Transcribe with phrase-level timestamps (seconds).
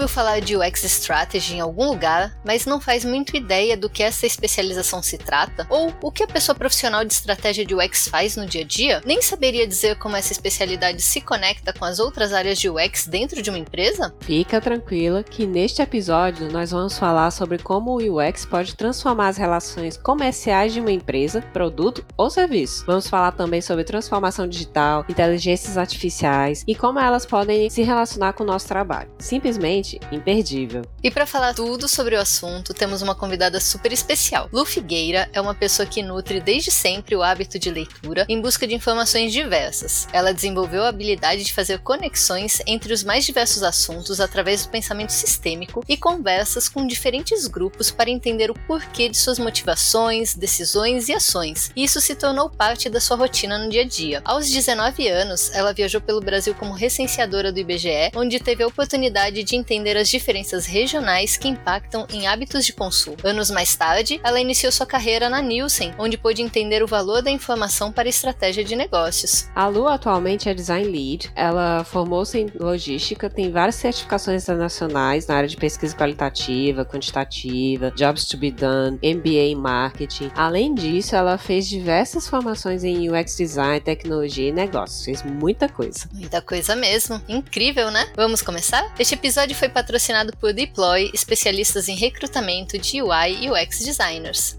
[0.00, 4.02] ouviu falar de UX Strategy em algum lugar, mas não faz muito ideia do que
[4.02, 5.66] essa especialização se trata?
[5.68, 9.02] Ou o que a pessoa profissional de estratégia de UX faz no dia a dia?
[9.04, 13.42] Nem saberia dizer como essa especialidade se conecta com as outras áreas de UX dentro
[13.42, 14.14] de uma empresa?
[14.20, 19.36] Fica tranquila que neste episódio nós vamos falar sobre como o UX pode transformar as
[19.36, 22.86] relações comerciais de uma empresa, produto ou serviço.
[22.86, 28.44] Vamos falar também sobre transformação digital, inteligências artificiais e como elas podem se relacionar com
[28.44, 29.10] o nosso trabalho.
[29.18, 30.82] Simplesmente imperdível.
[31.02, 34.48] E para falar tudo sobre o assunto, temos uma convidada super especial.
[34.52, 38.66] Lu Figueira é uma pessoa que nutre desde sempre o hábito de leitura em busca
[38.66, 40.06] de informações diversas.
[40.12, 45.10] Ela desenvolveu a habilidade de fazer conexões entre os mais diversos assuntos através do pensamento
[45.10, 51.14] sistêmico e conversas com diferentes grupos para entender o porquê de suas motivações, decisões e
[51.14, 51.70] ações.
[51.74, 54.20] E isso se tornou parte da sua rotina no dia a dia.
[54.24, 59.42] Aos 19 anos, ela viajou pelo Brasil como recenseadora do IBGE, onde teve a oportunidade
[59.42, 63.16] de entender as diferenças regionais que impactam em hábitos de consumo.
[63.24, 67.30] Anos mais tarde, ela iniciou sua carreira na Nielsen, onde pôde entender o valor da
[67.30, 69.48] informação para a estratégia de negócios.
[69.54, 75.36] A Lu atualmente é design lead, ela formou-se em logística, tem várias certificações internacionais na
[75.36, 80.30] área de pesquisa qualitativa, quantitativa, jobs to be done, MBA em marketing.
[80.34, 85.04] Além disso, ela fez diversas formações em UX design, tecnologia e negócios.
[85.04, 86.08] Fez muita coisa.
[86.12, 87.20] Muita coisa mesmo.
[87.28, 88.08] Incrível, né?
[88.14, 88.92] Vamos começar?
[88.98, 94.58] Este episódio foi patrocinado por Deploy, especialistas em recrutamento de UI e UX designers.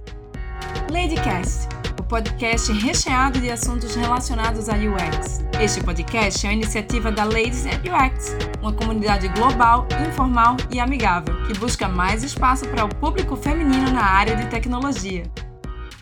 [0.90, 1.68] Ladycast,
[2.00, 5.42] o podcast recheado de assuntos relacionados a UX.
[5.60, 11.36] Este podcast é uma iniciativa da Ladies at UX, uma comunidade global, informal e amigável
[11.46, 15.24] que busca mais espaço para o público feminino na área de tecnologia.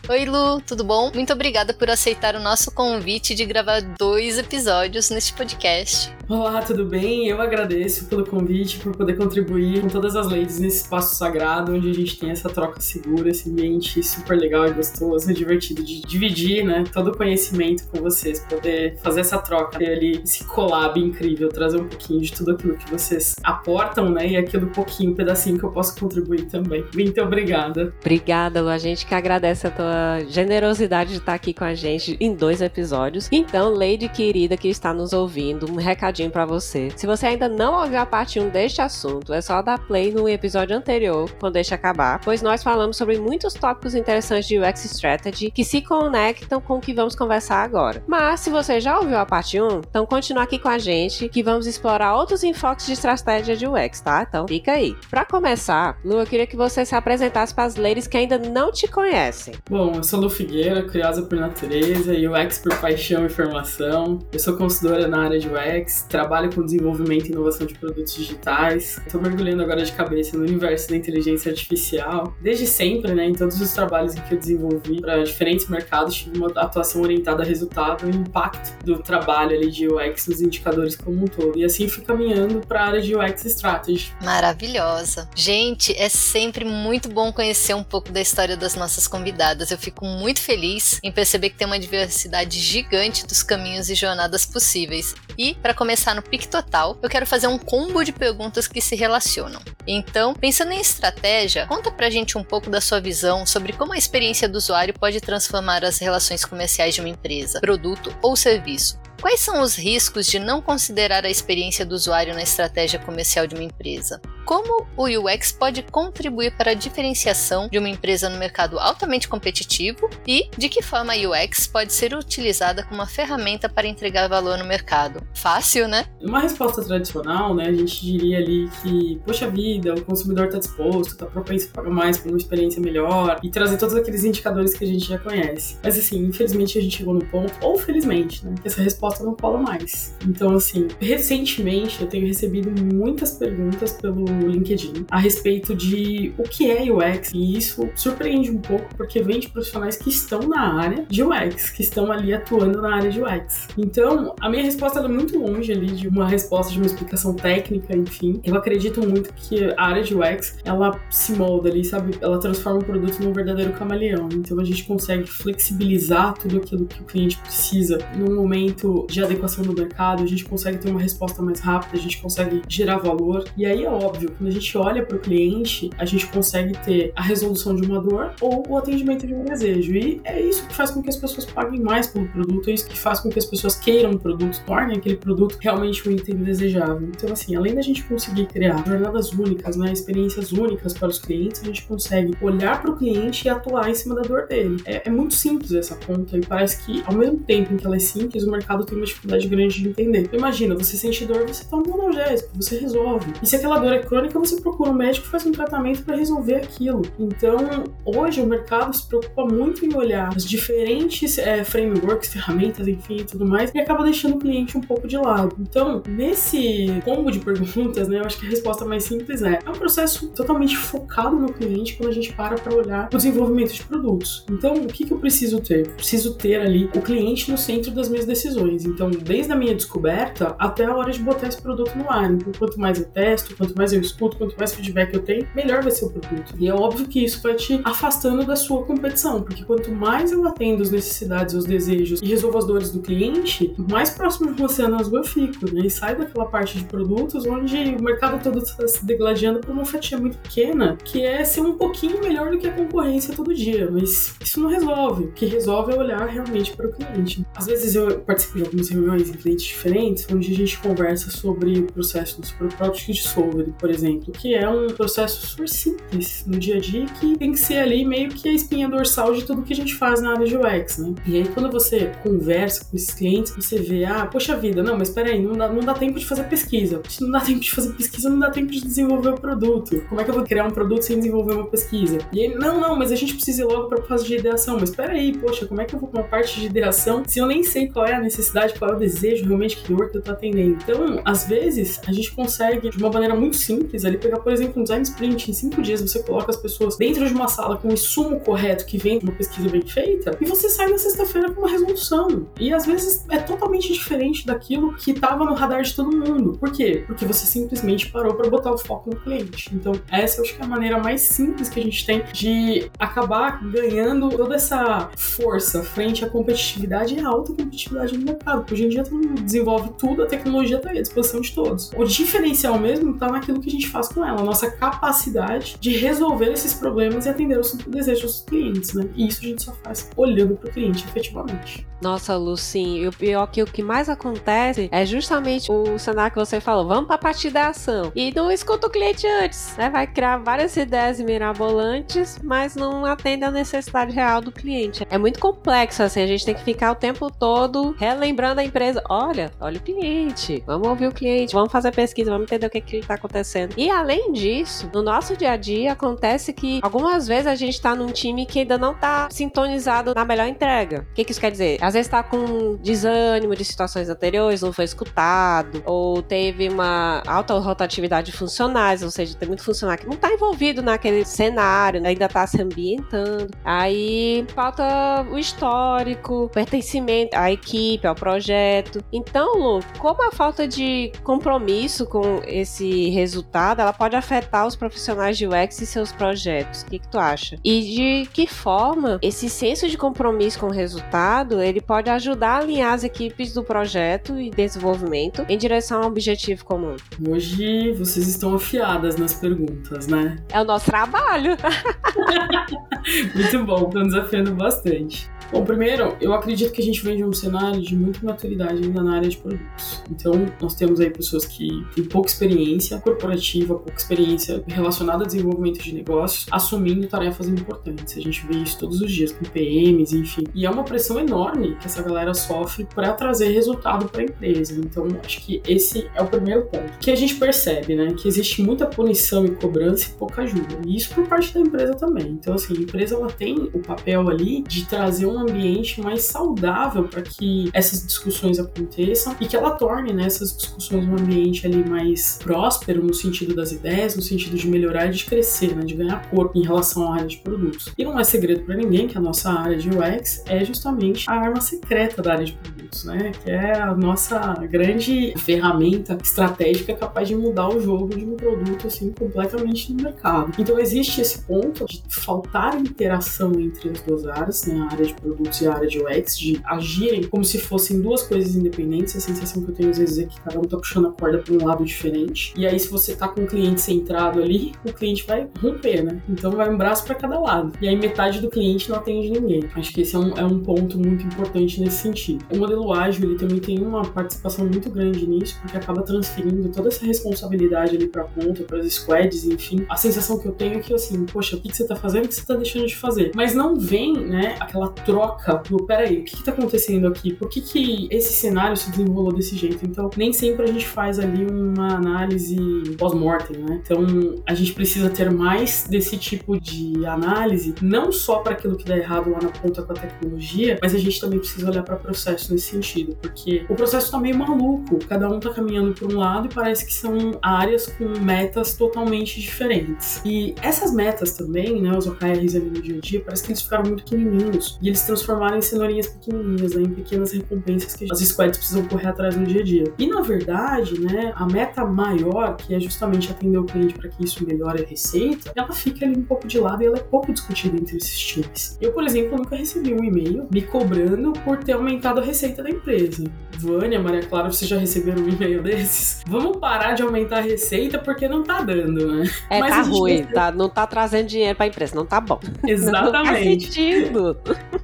[0.08, 1.12] Oi Lu, tudo bom?
[1.14, 6.12] Muito obrigada por aceitar o nosso convite de gravar dois episódios neste podcast.
[6.28, 7.28] Olá, tudo bem?
[7.28, 11.90] Eu agradeço pelo convite, por poder contribuir com todas as ladies nesse espaço sagrado, onde
[11.90, 16.00] a gente tem essa troca segura, esse ambiente super legal e gostoso e divertido de
[16.00, 20.98] dividir, né, todo o conhecimento com vocês, poder fazer essa troca, ter ali esse collab
[20.98, 25.14] incrível, trazer um pouquinho de tudo aquilo que vocês aportam, né, e aquilo pouquinho, um
[25.14, 26.84] pedacinho que eu posso contribuir também.
[26.94, 27.92] Muito obrigada.
[28.00, 28.68] Obrigada, Lu.
[28.68, 29.89] A gente que agradece a tua
[30.28, 33.28] generosidade de estar aqui com a gente em dois episódios.
[33.32, 36.90] Então, Lady querida que está nos ouvindo, um recadinho para você.
[36.96, 40.28] Se você ainda não ouviu a parte 1 deste assunto, é só dar play no
[40.28, 45.50] episódio anterior, quando deixa acabar, pois nós falamos sobre muitos tópicos interessantes de UX Strategy
[45.50, 48.02] que se conectam com o que vamos conversar agora.
[48.06, 51.42] Mas se você já ouviu a parte 1, então continua aqui com a gente que
[51.42, 54.26] vamos explorar outros enfoques de estratégia de UX, tá?
[54.28, 54.96] Então fica aí.
[55.10, 58.72] Para começar, Lu, eu queria que você se apresentasse para as ladies que ainda não
[58.72, 59.54] te conhecem.
[59.68, 64.18] Bom, eu sou Lu Figueira, curiosa por natureza, UX por paixão e formação.
[64.32, 69.00] Eu sou consultora na área de UX, trabalho com desenvolvimento e inovação de produtos digitais.
[69.06, 72.34] Estou mergulhando agora de cabeça no universo da inteligência artificial.
[72.42, 76.48] Desde sempre, né, em todos os trabalhos que eu desenvolvi para diferentes mercados, tive uma
[76.48, 81.26] atuação orientada a resultado e impacto do trabalho ali de UX nos indicadores como um
[81.26, 81.58] todo.
[81.58, 84.12] E assim fui caminhando para a área de UX Strategy.
[84.22, 85.28] Maravilhosa.
[85.34, 89.69] Gente, é sempre muito bom conhecer um pouco da história das nossas convidadas.
[89.70, 94.44] Eu fico muito feliz em perceber que tem uma diversidade gigante dos caminhos e jornadas
[94.44, 95.14] possíveis.
[95.38, 98.94] E, para começar no pique total, eu quero fazer um combo de perguntas que se
[98.96, 99.60] relacionam.
[99.86, 103.98] Então, pensando em estratégia, conta pra gente um pouco da sua visão sobre como a
[103.98, 108.98] experiência do usuário pode transformar as relações comerciais de uma empresa, produto ou serviço.
[109.20, 113.54] Quais são os riscos de não considerar a experiência do usuário na estratégia comercial de
[113.54, 114.18] uma empresa?
[114.46, 120.08] Como o UX pode contribuir para a diferenciação de uma empresa no mercado altamente competitivo
[120.26, 124.56] e de que forma a UX pode ser utilizada como uma ferramenta para entregar valor
[124.58, 125.22] no mercado?
[125.34, 126.06] Fácil, né?
[126.20, 131.12] Uma resposta tradicional, né, a gente diria ali que, poxa vida, o consumidor está disposto,
[131.12, 134.82] está propenso a pagar mais por uma experiência melhor e trazer todos aqueles indicadores que
[134.82, 135.76] a gente já conhece.
[135.82, 139.34] Mas assim, infelizmente a gente chegou no ponto, ou felizmente, né, que essa resposta não
[139.34, 140.14] cola mais.
[140.26, 146.70] Então, assim, recentemente eu tenho recebido muitas perguntas pelo LinkedIn a respeito de o que
[146.70, 147.30] é UX.
[147.32, 151.70] E isso surpreende um pouco porque vem de profissionais que estão na área de UX,
[151.70, 153.68] que estão ali atuando na área de UX.
[153.76, 157.96] Então, a minha resposta é muito longe ali de uma resposta de uma explicação técnica,
[157.96, 158.40] enfim.
[158.44, 162.16] Eu acredito muito que a área de UX, ela se molda ali, sabe?
[162.20, 164.28] Ela transforma o produto num verdadeiro camaleão.
[164.32, 169.64] Então, a gente consegue flexibilizar tudo aquilo que o cliente precisa num momento de adequação
[169.64, 173.44] do mercado, a gente consegue ter uma resposta mais rápida, a gente consegue gerar valor.
[173.56, 177.12] E aí é óbvio Quando a gente olha para o cliente, a gente consegue ter
[177.14, 179.94] a resolução de uma dor ou o atendimento de um desejo.
[179.94, 182.88] E é isso que faz com que as pessoas paguem mais pelo produto, é isso
[182.88, 186.36] que faz com que as pessoas queiram o produto, tornem aquele produto realmente um item
[186.36, 187.08] desejável.
[187.08, 191.62] Então, assim, além da gente conseguir criar jornadas únicas, né, experiências únicas para os clientes,
[191.62, 194.80] a gente consegue olhar para o cliente e atuar em cima da dor dele.
[194.84, 197.96] É, é muito simples essa conta e parece que, ao mesmo tempo em que ela
[197.96, 200.28] é simples, o mercado tem uma dificuldade grande de entender.
[200.32, 203.32] Imagina, você sente dor, você toma um analgésico, você resolve.
[203.42, 206.16] E se aquela dor é crônica, você procura um médico e faz um tratamento para
[206.16, 207.02] resolver aquilo.
[207.18, 207.58] Então,
[208.04, 213.24] hoje o mercado se preocupa muito em olhar as diferentes é, frameworks, ferramentas, enfim, e
[213.24, 215.56] tudo mais, e acaba deixando o cliente um pouco de lado.
[215.58, 219.70] Então, nesse combo de perguntas, né, eu acho que a resposta mais simples é: é
[219.70, 223.82] um processo totalmente focado no cliente quando a gente para para olhar o desenvolvimento de
[223.84, 224.44] produtos.
[224.50, 225.86] Então, o que, que eu preciso ter?
[225.86, 228.69] Eu preciso ter ali o cliente no centro das minhas decisões.
[228.84, 232.30] Então, desde a minha descoberta até a hora de botar esse produto no ar.
[232.30, 235.82] Então, quanto mais eu testo, quanto mais eu escuto, quanto mais feedback eu tenho, melhor
[235.82, 236.54] vai ser o produto.
[236.58, 240.46] E é óbvio que isso vai te afastando da sua competição, porque quanto mais eu
[240.46, 244.86] atendo as necessidades, os desejos e resolvo as dores do cliente, mais próximo de você
[244.86, 245.86] na eu fico, né?
[245.86, 249.84] E sai daquela parte de produtos onde o mercado todo está se degladiando por uma
[249.84, 253.90] fatia muito pequena, que é ser um pouquinho melhor do que a concorrência todo dia.
[253.90, 255.24] Mas isso não resolve.
[255.24, 257.46] O que resolve é olhar realmente para o cliente.
[257.54, 261.80] Às vezes eu participo de algumas reuniões em clientes diferentes, onde a gente conversa sobre
[261.80, 266.58] o processo, sobre o Product Discovery, por exemplo, que é um processo super simples no
[266.58, 269.62] dia a dia que tem que ser ali meio que a espinha dorsal de tudo
[269.62, 271.14] que a gente faz na área de UX, né?
[271.26, 275.10] E aí quando você conversa com esses clientes, você vê, ah, poxa vida, não, mas
[275.10, 277.02] peraí, não dá, não dá tempo de fazer pesquisa.
[277.20, 280.04] Não dá tempo de fazer pesquisa, não dá tempo de desenvolver o produto.
[280.08, 282.18] Como é que eu vou criar um produto sem desenvolver uma pesquisa?
[282.32, 284.76] E aí, não, não, mas a gente precisa ir logo para a fase de ideação.
[284.78, 287.46] Mas peraí, poxa, como é que eu vou para uma parte de ideação se eu
[287.46, 290.30] nem sei qual é a necessidade, qual é o desejo realmente que que eu tô
[290.30, 290.78] atendendo?
[290.82, 294.80] Então, às vezes, a gente consegue, de uma maneira muito simples, ali pegar, por exemplo,
[294.80, 295.50] um design sprint.
[295.50, 298.84] Em cinco dias, você coloca as pessoas dentro de uma sala com o insumo correto
[298.86, 302.46] que vem de uma pesquisa bem feita e você sai na sexta-feira com uma resolução.
[302.58, 306.56] E às vezes é totalmente diferente daquilo que estava no radar de todo mundo.
[306.58, 307.04] Por quê?
[307.06, 309.70] Porque você simplesmente parou para botar o foco no cliente.
[309.74, 312.90] Então, essa eu acho que é a maneira mais simples que a gente tem de
[312.98, 318.39] acabar ganhando toda essa força frente à competitividade e à alta competitividade no mercado.
[318.44, 321.90] Porque hoje em dia todo mundo desenvolve tudo, a tecnologia está à disposição de todos.
[321.96, 325.96] O diferencial mesmo está naquilo que a gente faz com ela, a nossa capacidade de
[325.96, 329.08] resolver esses problemas e atender os desejos dos clientes, né?
[329.14, 331.86] E isso a gente só faz olhando para o cliente efetivamente.
[332.00, 332.98] Nossa, Lu, sim.
[332.98, 336.86] E o pior que o que mais acontece é justamente o cenário que você falou,
[336.86, 338.10] vamos para a partir da ação.
[338.14, 339.90] E não escuta o cliente antes, né?
[339.90, 345.06] Vai criar várias ideias mirabolantes, mas não atende a necessidade real do cliente.
[345.10, 347.94] É muito complexo, assim, a gente tem que ficar o tempo todo
[348.30, 349.02] relembrando a empresa.
[349.08, 352.80] Olha, olha o cliente, vamos ouvir o cliente, vamos fazer pesquisa, vamos entender o que
[352.80, 353.74] que está acontecendo.
[353.76, 357.94] E além disso, no nosso dia a dia acontece que algumas vezes a gente está
[357.94, 361.06] num time que ainda não está sintonizado na melhor entrega.
[361.10, 361.78] O que, que isso quer dizer?
[361.82, 367.54] Às vezes está com desânimo de situações anteriores, não foi escutado, ou teve uma alta
[367.58, 372.26] rotatividade de funcionários, ou seja, tem muito funcionário que não está envolvido naquele cenário, ainda
[372.26, 373.48] está se ambientando.
[373.64, 379.02] Aí falta o histórico, pertencimento à equipe, ao projeto.
[379.10, 385.38] Então, Lu, como a falta de compromisso com esse resultado, ela pode afetar os profissionais
[385.38, 386.82] de UX e seus projetos?
[386.82, 387.56] O que, que tu acha?
[387.64, 392.58] E de que forma esse senso de compromisso com o resultado, ele pode ajudar a
[392.58, 396.96] alinhar as equipes do projeto e desenvolvimento em direção a um objetivo comum?
[397.26, 400.36] Hoje vocês estão afiadas nas perguntas, né?
[400.52, 401.56] É o nosso trabalho.
[403.34, 405.30] Muito bom, estão desafiando bastante.
[405.52, 409.02] Bom, primeiro, eu acredito que a gente vem de um cenário de muita maturidade ainda
[409.02, 410.02] na área de produtos.
[410.10, 415.82] Então, nós temos aí pessoas que têm pouca experiência corporativa, pouca experiência relacionada a desenvolvimento
[415.82, 418.16] de negócios, assumindo tarefas importantes.
[418.16, 420.44] A gente vê isso todos os dias com PMs, enfim.
[420.54, 424.74] E é uma pressão enorme que essa galera sofre para trazer resultado para a empresa.
[424.78, 426.98] Então, acho que esse é o primeiro ponto.
[426.98, 430.80] Que a gente percebe, né, que existe muita punição e cobrança e pouca ajuda.
[430.86, 432.28] E isso por parte da empresa também.
[432.28, 437.04] Então, assim, a empresa ela tem o papel ali de trazer um ambiente mais saudável
[437.04, 441.84] para que essas discussões aconteçam e que ela torne né, essas discussões um ambiente ali
[441.88, 445.94] mais próspero no sentido das ideias, no sentido de melhorar e de crescer, né, de
[445.94, 447.92] ganhar corpo em relação à área de produtos.
[447.98, 451.34] E não é segredo para ninguém que a nossa área de UX é justamente a
[451.34, 457.28] arma secreta da área de produtos, né, que é a nossa grande ferramenta estratégica capaz
[457.28, 460.52] de mudar o jogo de um produto assim completamente no mercado.
[460.58, 465.14] Então existe esse ponto de faltar interação entre as duas áreas, né, a área de
[465.14, 469.16] produtos e a área de UX, de agirem como se fossem duas coisas independentes.
[469.16, 471.38] A sensação que eu tenho às vezes é que cada um tá puxando a corda
[471.38, 472.52] para um lado diferente.
[472.56, 476.22] E aí, se você tá com o cliente centrado ali, o cliente vai romper, né?
[476.28, 477.72] Então vai um braço para cada lado.
[477.80, 479.64] E aí metade do cliente não atende ninguém.
[479.74, 482.44] Acho que esse é um, é um ponto muito importante nesse sentido.
[482.52, 486.88] O modelo ágil, ele também tem uma participação muito grande nisso, porque acaba transferindo toda
[486.88, 489.86] essa responsabilidade ali pra ponta, para squads, enfim.
[489.88, 492.26] A sensação que eu tenho é que, assim, poxa, o que, que você tá fazendo,
[492.26, 493.32] o que você tá deixando de fazer?
[493.34, 497.32] Mas não vem, né, aquela troca do, peraí, o que que tá acontecendo aqui?
[497.34, 499.84] Por que que esse cenário se desenrolou desse jeito?
[499.84, 502.56] Então, nem sempre a gente faz ali uma análise
[502.98, 503.80] pós-mortem, né?
[503.84, 504.04] Então,
[504.46, 508.96] a gente precisa ter mais desse tipo de análise, não só para aquilo que dá
[508.96, 512.00] errado lá na ponta com a tecnologia, mas a gente também precisa olhar para o
[512.00, 516.18] processo nesse sentido, porque o processo tá meio maluco, cada um tá caminhando por um
[516.18, 520.20] lado e parece que são áreas com metas totalmente diferentes.
[520.24, 523.62] E essas metas também, né, os OKRs ali no dia a dia, parece que eles
[523.62, 528.18] ficaram muito pequenininhos e eles transformaram em cenourinhas pequenininhas, né, em pequenas recompensas que as
[528.20, 529.84] squads precisam correr atrás no dia a dia.
[529.98, 534.24] E na verdade, né, a meta maior, que é justamente atender o cliente para que
[534.24, 537.32] isso melhore a receita, ela fica ali um pouco de lado e ela é pouco
[537.32, 538.78] discutida entre esses times.
[538.80, 542.70] Eu, por exemplo, nunca recebi um e-mail me cobrando por ter aumentado a receita da
[542.70, 543.24] empresa.
[543.58, 546.22] Vânia, Maria Clara, vocês já receberam um e-mail desses?
[546.26, 549.30] Vamos parar de aumentar a receita porque não tá dando, né?
[549.50, 552.40] É, Mas tá ruim, tá, não tá trazendo dinheiro pra empresa, não tá bom.
[552.66, 553.12] Exatamente.
[553.12, 554.36] Não faz sentido.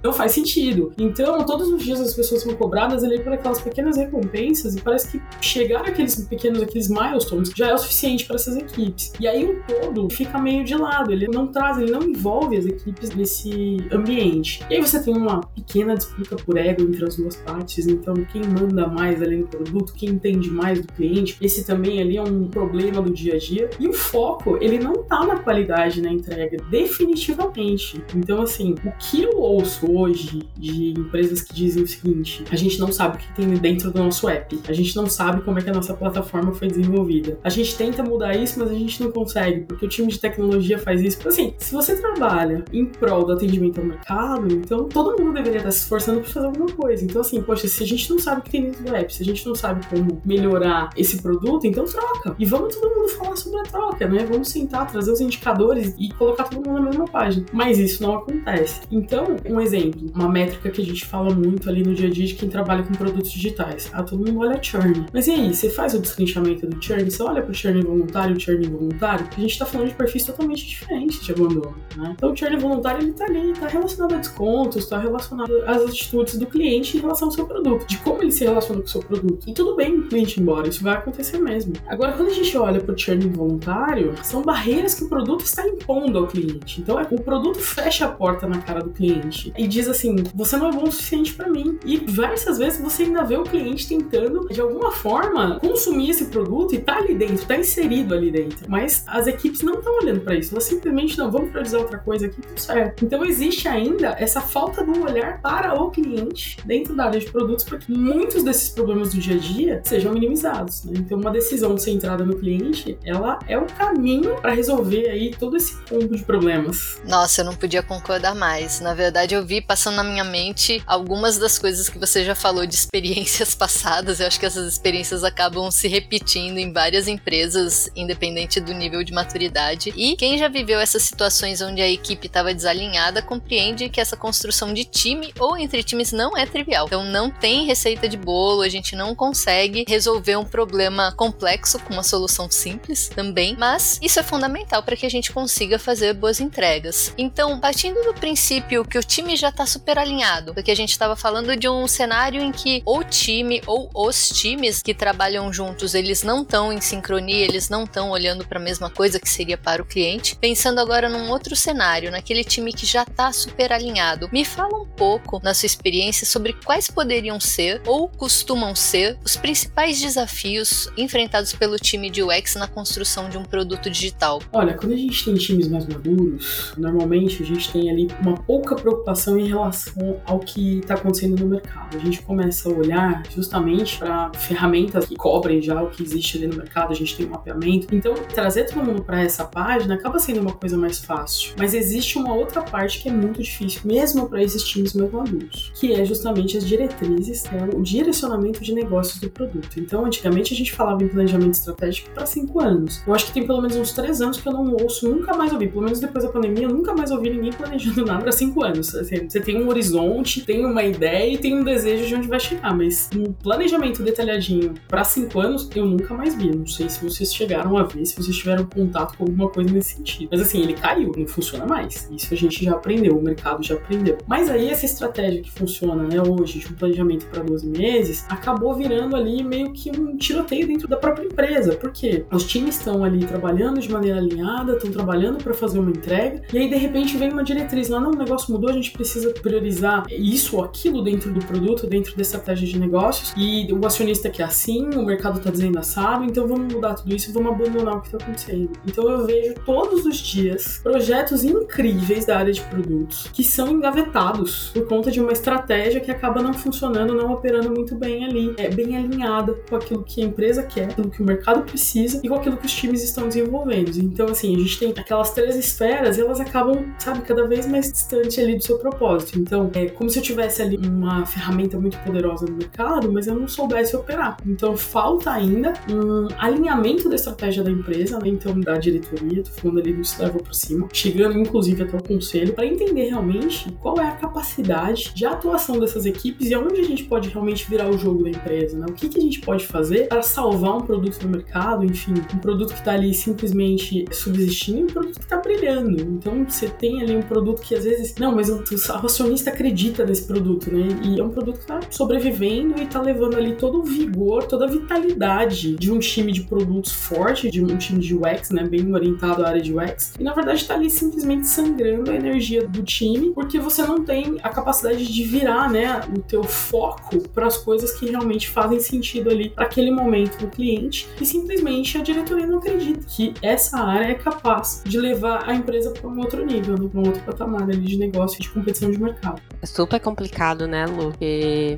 [0.02, 0.92] Não faz sentido.
[0.98, 5.12] Então, todos os dias as pessoas são cobradas ali por aquelas pequenas recompensas e parece
[5.12, 9.12] que chegar aqueles pequenos, aqueles milestones já é o suficiente para essas equipes.
[9.20, 12.66] E aí o todo fica meio de lado, ele não traz, ele não envolve as
[12.66, 14.64] equipes nesse ambiente.
[14.68, 18.42] E aí você tem uma pequena disputa por ego entre as duas partes, então quem
[18.42, 22.48] manda mais ali no produto, quem entende mais do cliente, esse também ali é um
[22.48, 23.70] problema do dia a dia.
[23.78, 28.02] E o foco, ele não tá na qualidade na entrega, definitivamente.
[28.14, 32.80] Então, assim, o que eu ouço hoje de empresas que dizem o seguinte: a gente
[32.80, 35.62] não sabe o que tem dentro do nosso app, a gente não sabe como é
[35.62, 37.38] que a nossa plataforma foi desenvolvida.
[37.44, 40.78] A gente tenta mudar isso, mas a gente não consegue, porque o time de tecnologia
[40.78, 41.28] faz isso.
[41.28, 45.70] Assim, se você trabalha em prol do atendimento ao mercado, então todo mundo deveria estar
[45.70, 47.04] se esforçando para fazer alguma coisa.
[47.04, 49.22] Então, assim, poxa, se a gente não sabe o que tem dentro do app, se
[49.22, 52.34] a gente não sabe como melhorar esse produto, então troca.
[52.38, 54.26] E vamos todo mundo falar sobre a troca, né?
[54.28, 57.44] Vamos sentar, trazer os indicadores e colocar todo mundo na mesma página.
[57.52, 58.80] Mas isso não acontece.
[58.90, 62.26] Então, um exemplo, uma métrica que a gente fala muito ali no dia a dia
[62.26, 63.90] de quem trabalha com produtos digitais.
[63.92, 65.06] Ah, todo mundo olha churn.
[65.12, 67.10] Mas e aí, você faz o descrenchamento do churn?
[67.10, 69.26] Você olha pro churn voluntário o churn involuntário?
[69.36, 72.14] A gente tá falando de perfis totalmente diferentes de abandono, né?
[72.16, 76.38] Então, o churn voluntário, ele tá ali, tá relacionado a descontos, tá relacionado às atitudes
[76.38, 79.00] do cliente em relação ao seu produto, de como ele se relaciona com o seu
[79.00, 79.48] produto.
[79.48, 81.72] E tudo bem o cliente ir embora, isso vai acontecer mesmo.
[81.86, 86.18] Agora, quando a gente olha pro churn involuntário, são barreiras que o produto está impondo
[86.18, 86.80] ao cliente.
[86.80, 90.68] Então, o produto fecha a porta na cara do cliente e diz assim: você não
[90.68, 91.78] é bom o suficiente para mim.
[91.84, 91.98] E
[92.44, 96.78] várias vezes você ainda vê o cliente tentando, de alguma forma, consumir esse produto e
[96.78, 98.66] tá ali dentro, tá inserido ali dentro.
[98.68, 102.26] Mas as equipes não estão olhando para isso, elas simplesmente não vão priorizar outra coisa
[102.26, 103.04] aqui, tudo certo.
[103.04, 107.64] Então, existe ainda essa falta do olhar para o cliente dentro da área de produtos
[107.64, 110.84] para que muitos desses problemas do dia a dia sejam minimizados.
[110.84, 110.94] Né?
[110.96, 115.76] Então, uma decisão centrada no cliente, ela é o caminho para resolver aí todo esse
[115.88, 117.00] combo de problemas.
[117.04, 118.80] Nossa, eu não podia concordar mais.
[118.80, 122.66] Na verdade, eu vi passando na minha mente algumas das coisas que você já falou
[122.66, 124.20] de experiências passadas.
[124.20, 129.12] Eu acho que essas experiências acabam se repetindo em várias empresas, independente do nível de
[129.12, 129.92] maturidade.
[129.96, 134.72] E quem já viveu essas situações onde a equipe estava desalinhada compreende que essa construção
[134.72, 136.86] de time ou entre times não é trivial.
[136.86, 141.92] Então, não tem receita de bolo, a gente não consegue resolver um problema complexo com
[141.92, 146.40] uma solução simples também, mas isso é fundamental para que a gente consiga fazer boas
[146.40, 147.12] entregas.
[147.18, 151.16] Então, partindo do princípio que o time já está super alinhado, porque a gente estava
[151.16, 152.05] falando de um cenário
[152.40, 156.80] em que ou o time ou os times que trabalham juntos, eles não estão em
[156.80, 160.36] sincronia, eles não estão olhando para a mesma coisa que seria para o cliente.
[160.36, 164.86] Pensando agora num outro cenário, naquele time que já está super alinhado, me fala um
[164.86, 171.52] pouco na sua experiência sobre quais poderiam ser ou costumam ser os principais desafios enfrentados
[171.52, 174.40] pelo time de UX na construção de um produto digital.
[174.52, 178.74] Olha, quando a gente tem times mais maduros, normalmente a gente tem ali uma pouca
[178.74, 181.95] preocupação em relação ao que está acontecendo no mercado.
[181.96, 186.46] A gente começa a olhar justamente para ferramentas que cobrem já o que existe ali
[186.46, 187.94] no mercado, a gente tem um mapeamento.
[187.94, 191.54] Então, trazer todo mundo para essa página acaba sendo uma coisa mais fácil.
[191.58, 195.72] Mas existe uma outra parte que é muito difícil, mesmo para esses times mais maduros,
[195.74, 199.78] que é justamente as diretrizes, é o direcionamento de negócios do produto.
[199.78, 203.02] Então, antigamente a gente falava em planejamento estratégico para cinco anos.
[203.06, 205.52] Eu acho que tem pelo menos uns três anos que eu não ouço, nunca mais
[205.52, 208.62] ouvi, pelo menos depois da pandemia, eu nunca mais ouvi ninguém planejando nada para cinco
[208.62, 208.94] anos.
[208.94, 212.40] Assim, você tem um horizonte, tem uma ideia e tem um desejo de onde vai
[212.40, 216.54] chegar, mas um planejamento detalhadinho para cinco anos eu nunca mais vi.
[216.54, 219.96] Não sei se vocês chegaram a ver, se vocês tiveram contato com alguma coisa nesse
[219.96, 220.28] sentido.
[220.30, 222.08] Mas assim, ele caiu, não funciona mais.
[222.10, 224.18] Isso a gente já aprendeu, o mercado já aprendeu.
[224.26, 228.74] Mas aí essa estratégia que funciona né, hoje, de um planejamento para 12 meses, acabou
[228.74, 231.74] virando ali meio que um tiroteio dentro da própria empresa.
[231.76, 232.24] Por quê?
[232.32, 236.58] Os times estão ali trabalhando de maneira alinhada, estão trabalhando para fazer uma entrega, e
[236.58, 240.04] aí de repente vem uma diretriz lá, não, o negócio mudou, a gente precisa priorizar
[240.10, 244.44] isso ou aquilo dentro do produto, dentro da estratégia de negócios, e o acionista quer
[244.44, 248.08] assim, o mercado está dizendo assado, então vamos mudar tudo isso vamos abandonar o que
[248.08, 248.70] está acontecendo.
[248.86, 254.70] Então eu vejo todos os dias projetos incríveis da área de produtos que são engavetados
[254.72, 258.68] por conta de uma estratégia que acaba não funcionando, não operando muito bem ali, é
[258.68, 262.34] bem alinhada com aquilo que a empresa quer, aquilo que o mercado precisa e com
[262.34, 263.96] aquilo que os times estão desenvolvendo.
[263.96, 267.90] Então, assim, a gente tem aquelas três esferas e elas acabam, sabe, cada vez mais
[267.90, 269.38] distante ali do seu propósito.
[269.38, 273.34] Então, é como se eu tivesse ali uma ferramenta muito poderosa no mercado, mas eu
[273.34, 274.36] não soubesse operar.
[274.46, 278.28] Então, falta ainda um alinhamento da estratégia da empresa, né?
[278.28, 282.52] Então, da diretoria, tô falando ali do level por cima, chegando inclusive até o conselho,
[282.52, 287.04] para entender realmente qual é a capacidade de atuação dessas equipes e aonde a gente
[287.04, 288.86] pode realmente virar o jogo da empresa, né?
[288.88, 292.38] O que, que a gente pode fazer para salvar um produto no mercado, enfim, um
[292.38, 296.00] produto que está ali simplesmente subsistindo e um produto que está brilhando.
[296.00, 298.62] Então, você tem ali um produto que às vezes, não, mas o
[299.04, 300.88] acionista acredita nesse produto, né?
[301.04, 304.68] E é um produto está sobrevivendo e está levando ali todo o vigor, toda a
[304.68, 308.64] vitalidade de um time de produtos forte, de um time de UX, né?
[308.64, 310.14] Bem orientado à área de UX.
[310.18, 314.38] E na verdade está ali simplesmente sangrando a energia do time, porque você não tem
[314.42, 319.30] a capacidade de virar, né, o teu foco para as coisas que realmente fazem sentido
[319.30, 321.08] ali para aquele momento do cliente.
[321.20, 325.90] E simplesmente a diretoria não acredita que essa área é capaz de levar a empresa
[325.90, 329.40] para um outro nível, para um outro patamar ali de negócio, de competição de mercado.
[329.60, 331.10] É super complicado, né, Lu?
[331.10, 331.26] Porque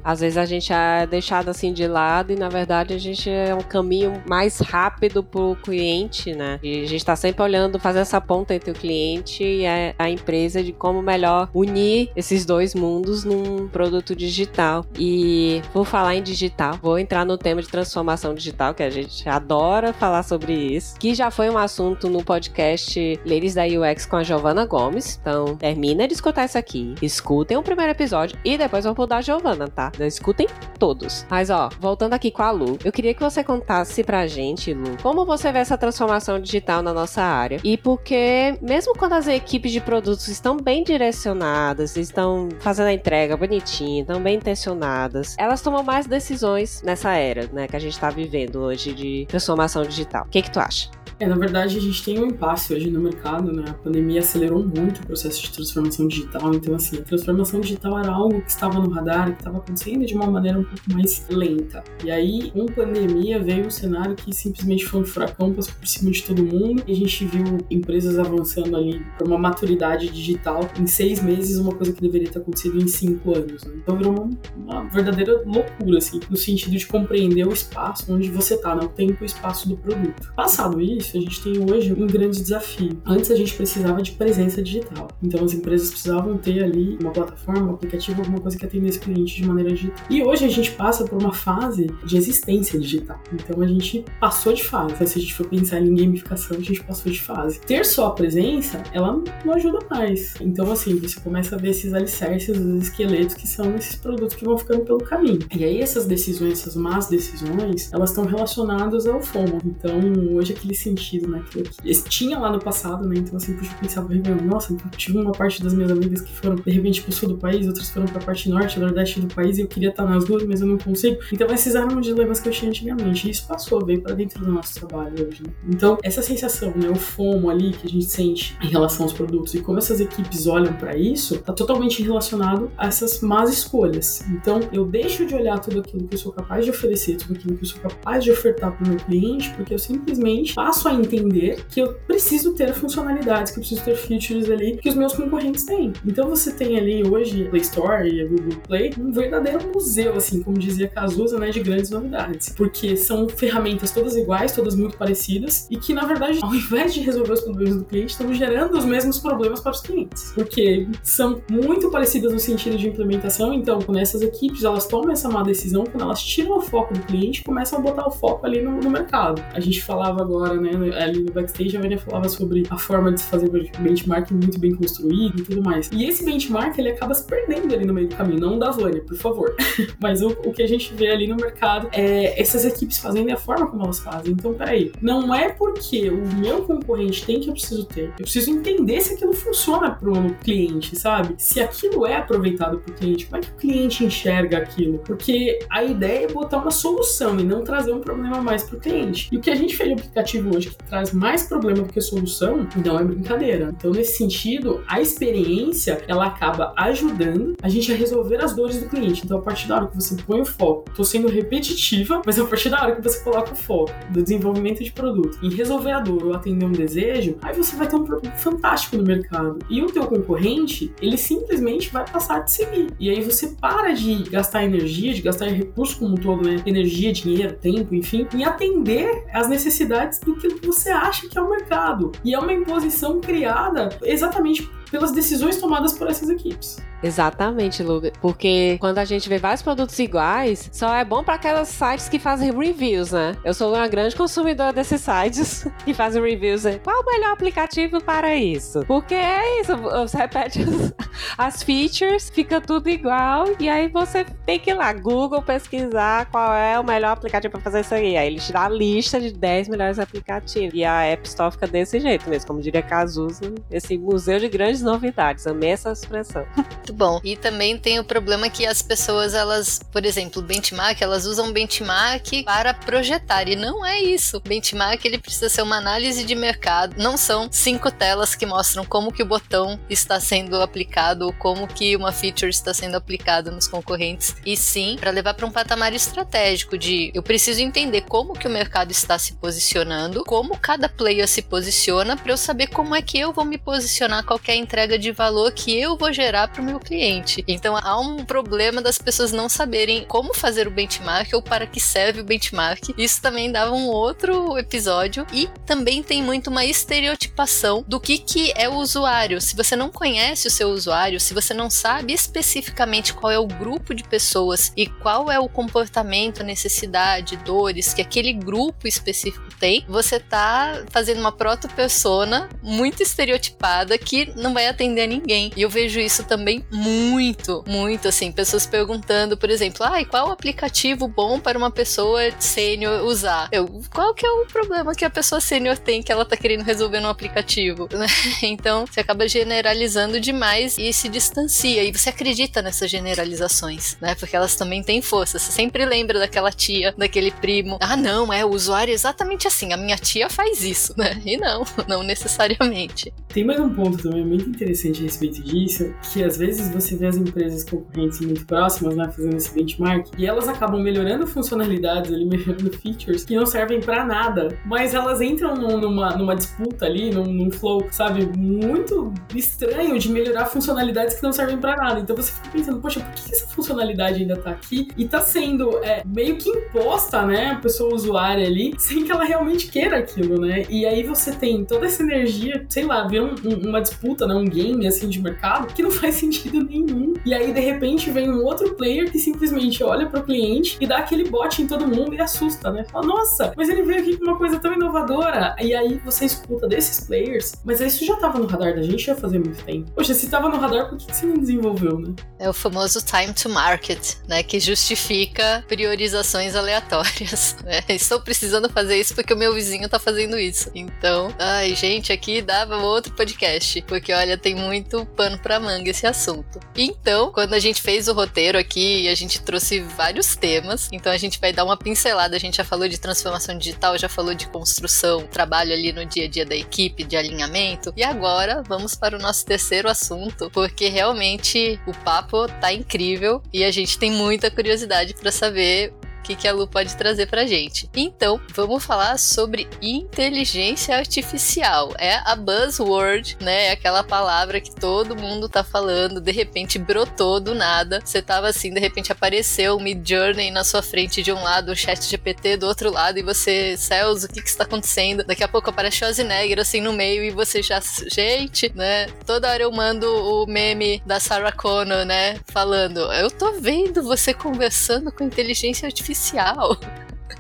[0.04, 3.54] às vezes a gente é deixado assim de lado e na verdade a gente é
[3.54, 6.58] um caminho mais rápido pro cliente, né?
[6.62, 10.10] E a gente está sempre olhando, fazer essa ponta entre o cliente e a, a
[10.10, 14.84] empresa de como melhor unir esses dois mundos num produto digital.
[14.98, 19.28] E vou falar em digital, vou entrar no tema de transformação digital, que a gente
[19.28, 24.16] adora falar sobre isso, que já foi um assunto no podcast Ladies da UX com
[24.16, 25.18] a Giovana Gomes.
[25.20, 29.22] Então, termina de escutar isso aqui, escutem o primeiro episódio e depois vão mudar a
[29.22, 29.90] Giovana, tá?
[29.99, 30.47] Não escutem
[30.79, 31.27] todos.
[31.29, 34.97] Mas ó, voltando aqui com a Lu, eu queria que você contasse pra gente, Lu,
[35.03, 39.73] como você vê essa transformação digital na nossa área e porque mesmo quando as equipes
[39.73, 45.83] de produtos estão bem direcionadas, estão fazendo a entrega bonitinha, estão bem intencionadas, elas tomam
[45.83, 50.25] mais decisões nessa era, né, que a gente tá vivendo hoje de transformação digital.
[50.27, 50.90] O que que tu acha?
[51.20, 53.64] É, na verdade, a gente tem um impasse hoje no mercado, né?
[53.68, 56.54] A pandemia acelerou muito o processo de transformação digital.
[56.54, 60.14] Então, assim, a transformação digital era algo que estava no radar, que estava acontecendo de
[60.14, 61.83] uma maneira um pouco mais lenta.
[62.04, 66.12] E aí, com pandemia, veio um cenário que simplesmente foi um furacão, passou por cima
[66.12, 66.85] de todo mundo.
[66.87, 71.74] E a gente viu empresas avançando ali para uma maturidade digital em seis meses, uma
[71.74, 73.64] coisa que deveria ter acontecido em cinco anos.
[73.64, 73.74] Né?
[73.83, 78.54] Então, virou uma, uma, verdadeira loucura, assim, no sentido de compreender o espaço onde você
[78.54, 78.85] está, né?
[78.85, 80.33] O tempo e o espaço do produto.
[80.37, 83.01] Passado isso, isso, a gente tem hoje um grande desafio.
[83.05, 85.09] Antes a gente precisava de presença digital.
[85.23, 89.01] Então as empresas precisavam ter ali uma plataforma, um aplicativo, alguma coisa que atendesse o
[89.01, 90.05] cliente de maneira digital.
[90.11, 93.21] E hoje a gente passa por uma fase de existência digital.
[93.33, 94.94] Então a gente passou de fase.
[94.94, 97.61] Então, se a gente for pensar em gamificação, a gente passou de fase.
[97.61, 100.35] Ter só a presença, ela não ajuda mais.
[100.40, 104.44] Então assim, você começa a ver esses alicerces, os esqueletos que são esses produtos que
[104.44, 105.40] vão ficando pelo caminho.
[105.55, 109.59] E aí essas decisões, essas más decisões, elas estão relacionadas ao FOMO.
[109.64, 109.90] Então
[110.35, 110.97] hoje aquele sentido,
[111.28, 111.42] né?
[111.50, 113.16] Que eu tinha lá no passado, né?
[113.18, 114.08] Então, assim, puxa, eu pensava,
[114.44, 117.37] nossa, então, tive uma parte das minhas amigas que foram, de repente, pro sul do
[117.37, 120.44] país, outras foram pra parte norte, nordeste do país, e eu queria estar nas duas,
[120.44, 121.18] mas eu não consigo.
[121.32, 123.26] Então, esses eram os dilemas que eu tinha antigamente.
[123.26, 125.52] E isso passou, veio pra dentro do nosso trabalho hoje, né?
[125.68, 126.88] Então, essa sensação, né?
[126.88, 130.46] O fomo ali que a gente sente em relação aos produtos e como essas equipes
[130.46, 134.24] olham para isso, tá totalmente relacionado a essas más escolhas.
[134.30, 137.56] Então, eu deixo de olhar tudo aquilo que eu sou capaz de oferecer, tudo aquilo
[137.56, 141.64] que eu sou capaz de ofertar pro meu cliente, porque eu simplesmente passo a entender
[141.68, 145.64] que eu preciso ter funcionalidades, que eu preciso ter features ali que os meus concorrentes
[145.64, 145.92] têm.
[146.07, 150.42] Então você tem ali hoje Play Store e a Google Play um verdadeiro museu, assim,
[150.42, 152.51] como dizia Cazuza, né, de grandes novidades.
[152.51, 157.01] Porque são ferramentas todas iguais, todas muito parecidas e que, na verdade, ao invés de
[157.01, 160.33] resolver os problemas do cliente, estão gerando os mesmos problemas para os clientes.
[160.35, 165.29] Porque são muito parecidas no sentido de implementação, então, quando essas equipes elas tomam essa
[165.29, 168.62] má decisão, quando elas tiram o foco do cliente, começam a botar o foco ali
[168.62, 169.42] no, no mercado.
[169.53, 173.21] A gente falava agora, né, Ali no backstage a Vânia falava sobre a forma de
[173.21, 175.91] se fazer benchmark muito bem construído e tudo mais.
[175.93, 179.03] E esse benchmark ele acaba se perdendo ali no meio do caminho, não da Vânia,
[179.03, 179.55] por favor.
[180.01, 183.37] Mas o, o que a gente vê ali no mercado é essas equipes fazendo a
[183.37, 184.33] forma como elas fazem.
[184.33, 188.09] Então, peraí, não é porque o meu concorrente tem que eu preciso ter.
[188.19, 191.35] Eu preciso entender se aquilo funciona para o cliente, sabe?
[191.38, 194.99] Se aquilo é aproveitado para o cliente, como é que o cliente enxerga aquilo?
[194.99, 198.81] Porque a ideia é botar uma solução e não trazer um problema mais para o
[198.81, 199.29] cliente.
[199.33, 202.00] E o que a gente fez no aplicativo hoje que traz mais problema do que
[202.00, 203.74] solução, não é brincadeira.
[203.76, 208.88] Então, nesse sentido, a experiência ela acaba ajudando a gente a resolver as dores do
[208.88, 209.22] cliente.
[209.24, 212.44] Então, a partir da hora que você põe o foco, tô sendo repetitiva, mas a
[212.44, 216.00] partir da hora que você coloca o foco do desenvolvimento de produto em resolver a
[216.00, 219.59] dor ou atender um desejo, aí você vai ter um produto fantástico no mercado.
[219.68, 222.88] E o teu concorrente, ele simplesmente vai passar te seguir.
[222.98, 226.62] E aí você para de gastar energia, de gastar recurso como um todo, né?
[226.66, 231.50] Energia, dinheiro, tempo, enfim, em atender as necessidades do que você acha que é o
[231.50, 232.12] mercado.
[232.24, 236.79] E é uma imposição criada exatamente pelas decisões tomadas por essas equipes.
[237.03, 238.12] Exatamente, Luga.
[238.20, 242.18] Porque quando a gente vê vários produtos iguais, só é bom para aquelas sites que
[242.18, 243.37] fazem reviews, né?
[243.44, 246.62] Eu sou uma grande consumidora desses sites que fazem reviews.
[246.83, 248.85] Qual o melhor aplicativo para isso?
[248.87, 250.94] Porque é isso, você repete as,
[251.37, 256.53] as features, fica tudo igual, e aí você tem que ir lá, Google, pesquisar qual
[256.53, 258.16] é o melhor aplicativo para fazer isso aí.
[258.16, 260.74] Aí ele te dá a lista de 10 melhores aplicativos.
[260.74, 264.78] E a App Store fica desse jeito mesmo, como diria Cazuza, esse museu de grandes
[264.83, 265.47] novidades.
[265.47, 266.47] Amei essa expressão.
[266.57, 267.21] Muito bom.
[267.23, 272.45] E também tem o problema que as pessoas, elas, por exemplo, benchmark, elas usam benchmark
[272.45, 273.49] para projetar.
[273.49, 274.41] E não é isso.
[274.41, 276.97] Benchmark, ele precisa ser uma análise de mercado.
[276.99, 281.67] Não são cinco telas que mostram como que o botão está sendo aplicado ou como
[281.67, 284.37] que uma feature está sendo aplicada nos concorrentes.
[284.45, 288.51] E sim, para levar para um patamar estratégico de eu preciso entender como que o
[288.51, 293.19] mercado está se posicionando, como cada player se posiciona para eu saber como é que
[293.19, 296.64] eu vou me posicionar, qual a entrega de valor que eu vou gerar para o
[296.64, 297.42] meu cliente.
[297.48, 301.81] Então há um problema das pessoas não saberem como fazer o benchmark ou para que
[301.81, 302.90] serve o benchmark.
[302.98, 308.52] Isso também dava um outro episódio e também tem muito uma estereotipação do que que
[308.54, 309.40] é o usuário.
[309.40, 313.46] Se você não conhece o seu usuário, se você não sabe especificamente qual é o
[313.46, 319.83] grupo de pessoas e qual é o comportamento, necessidade, dores que aquele grupo específico tem,
[319.88, 325.51] você tá fazendo uma proto-persona muito estereotipada que não vai atender a ninguém.
[325.57, 331.07] E eu vejo isso também muito, muito assim, pessoas perguntando, por exemplo, ah, qual aplicativo
[331.09, 333.49] bom para uma pessoa sênior usar?
[333.53, 336.62] Eu, qual que é o problema que a pessoa sênior tem que ela tá querendo
[336.62, 337.88] resolver no aplicativo?
[337.99, 338.07] Né?
[338.42, 344.14] Então, você acaba generalizando demais e se distancia e você acredita nessas generalizações, né?
[344.14, 345.38] Porque elas também têm força.
[345.38, 347.79] Você sempre lembra daquela tia, daquele primo.
[347.81, 349.73] Ah, não, é o usuário é exatamente assim.
[349.73, 351.21] A minha tia faz isso, né?
[351.25, 353.12] E não, não necessariamente.
[353.29, 357.06] Tem mais um ponto também muito interessante a respeito disso, que às vezes você vê
[357.06, 362.24] as empresas concorrentes muito próximas, né, fazendo esse benchmark, e elas acabam melhorando funcionalidades ali,
[362.26, 367.24] melhorando features que não servem para nada, mas elas entram numa, numa disputa ali, num,
[367.24, 372.00] num, flow, sabe, muito estranho de melhorar funcionalidades que não servem para nada.
[372.00, 375.78] Então você fica pensando, poxa, por que essa funcionalidade ainda tá aqui e tá sendo
[375.84, 380.40] é, meio que imposta, né, a pessoa usuária ali, sem que ela realmente queira aquilo,
[380.40, 380.64] né?
[380.68, 384.34] E aí você tem toda essa energia, sei lá, vê um, um, uma disputa, né,
[384.38, 387.14] um game assim de mercado que não faz sentido nenhum.
[387.24, 390.98] E aí de repente vem um outro player que simplesmente olha pro cliente e dá
[390.98, 392.85] aquele bot em todo mundo e assusta, né?
[392.90, 395.55] Fala, nossa, mas ele veio aqui com uma coisa tão inovadora.
[395.61, 399.14] E aí você escuta desses players, mas isso já tava no radar da gente já
[399.14, 399.90] fazia muito tempo.
[399.92, 402.14] Poxa, se tava no radar, por que, você não desenvolveu, né?
[402.38, 404.42] É o famoso time to market, né?
[404.42, 407.57] Que justifica priorizações aleatórias.
[407.64, 407.83] Né?
[407.88, 410.70] Estou precisando fazer isso porque o meu vizinho tá fazendo isso.
[410.74, 416.07] Então, ai, gente, aqui dava outro podcast, porque olha, tem muito pano pra manga esse
[416.07, 416.61] assunto.
[416.77, 421.17] Então, quando a gente fez o roteiro aqui, a gente trouxe vários temas, então a
[421.17, 422.37] gente vai dar uma pincelada.
[422.37, 426.25] A gente já falou de transformação digital, já falou de construção, trabalho ali no dia
[426.25, 427.93] a dia da equipe, de alinhamento.
[427.97, 433.64] E agora vamos para o nosso terceiro assunto, porque realmente o papo tá incrível e
[433.64, 435.93] a gente tem muita curiosidade para saber
[436.29, 437.88] que, que a Lu pode trazer pra gente.
[437.95, 441.95] Então, vamos falar sobre inteligência artificial.
[441.99, 443.67] É a buzzword, né?
[443.67, 448.01] É aquela palavra que todo mundo tá falando, de repente brotou do nada.
[448.05, 451.73] Você tava assim, de repente apareceu o Mid Journey na sua frente de um lado,
[451.73, 455.25] o Chat GPT do outro lado, e você, céus, o que que está acontecendo?
[455.25, 457.81] Daqui a pouco aparece Schwarzenegger assim no meio e você já,
[458.12, 459.07] gente, né?
[459.25, 462.38] Toda hora eu mando o meme da Sarah Connor, né?
[462.47, 466.17] Falando, eu tô vendo você conversando com inteligência artificial.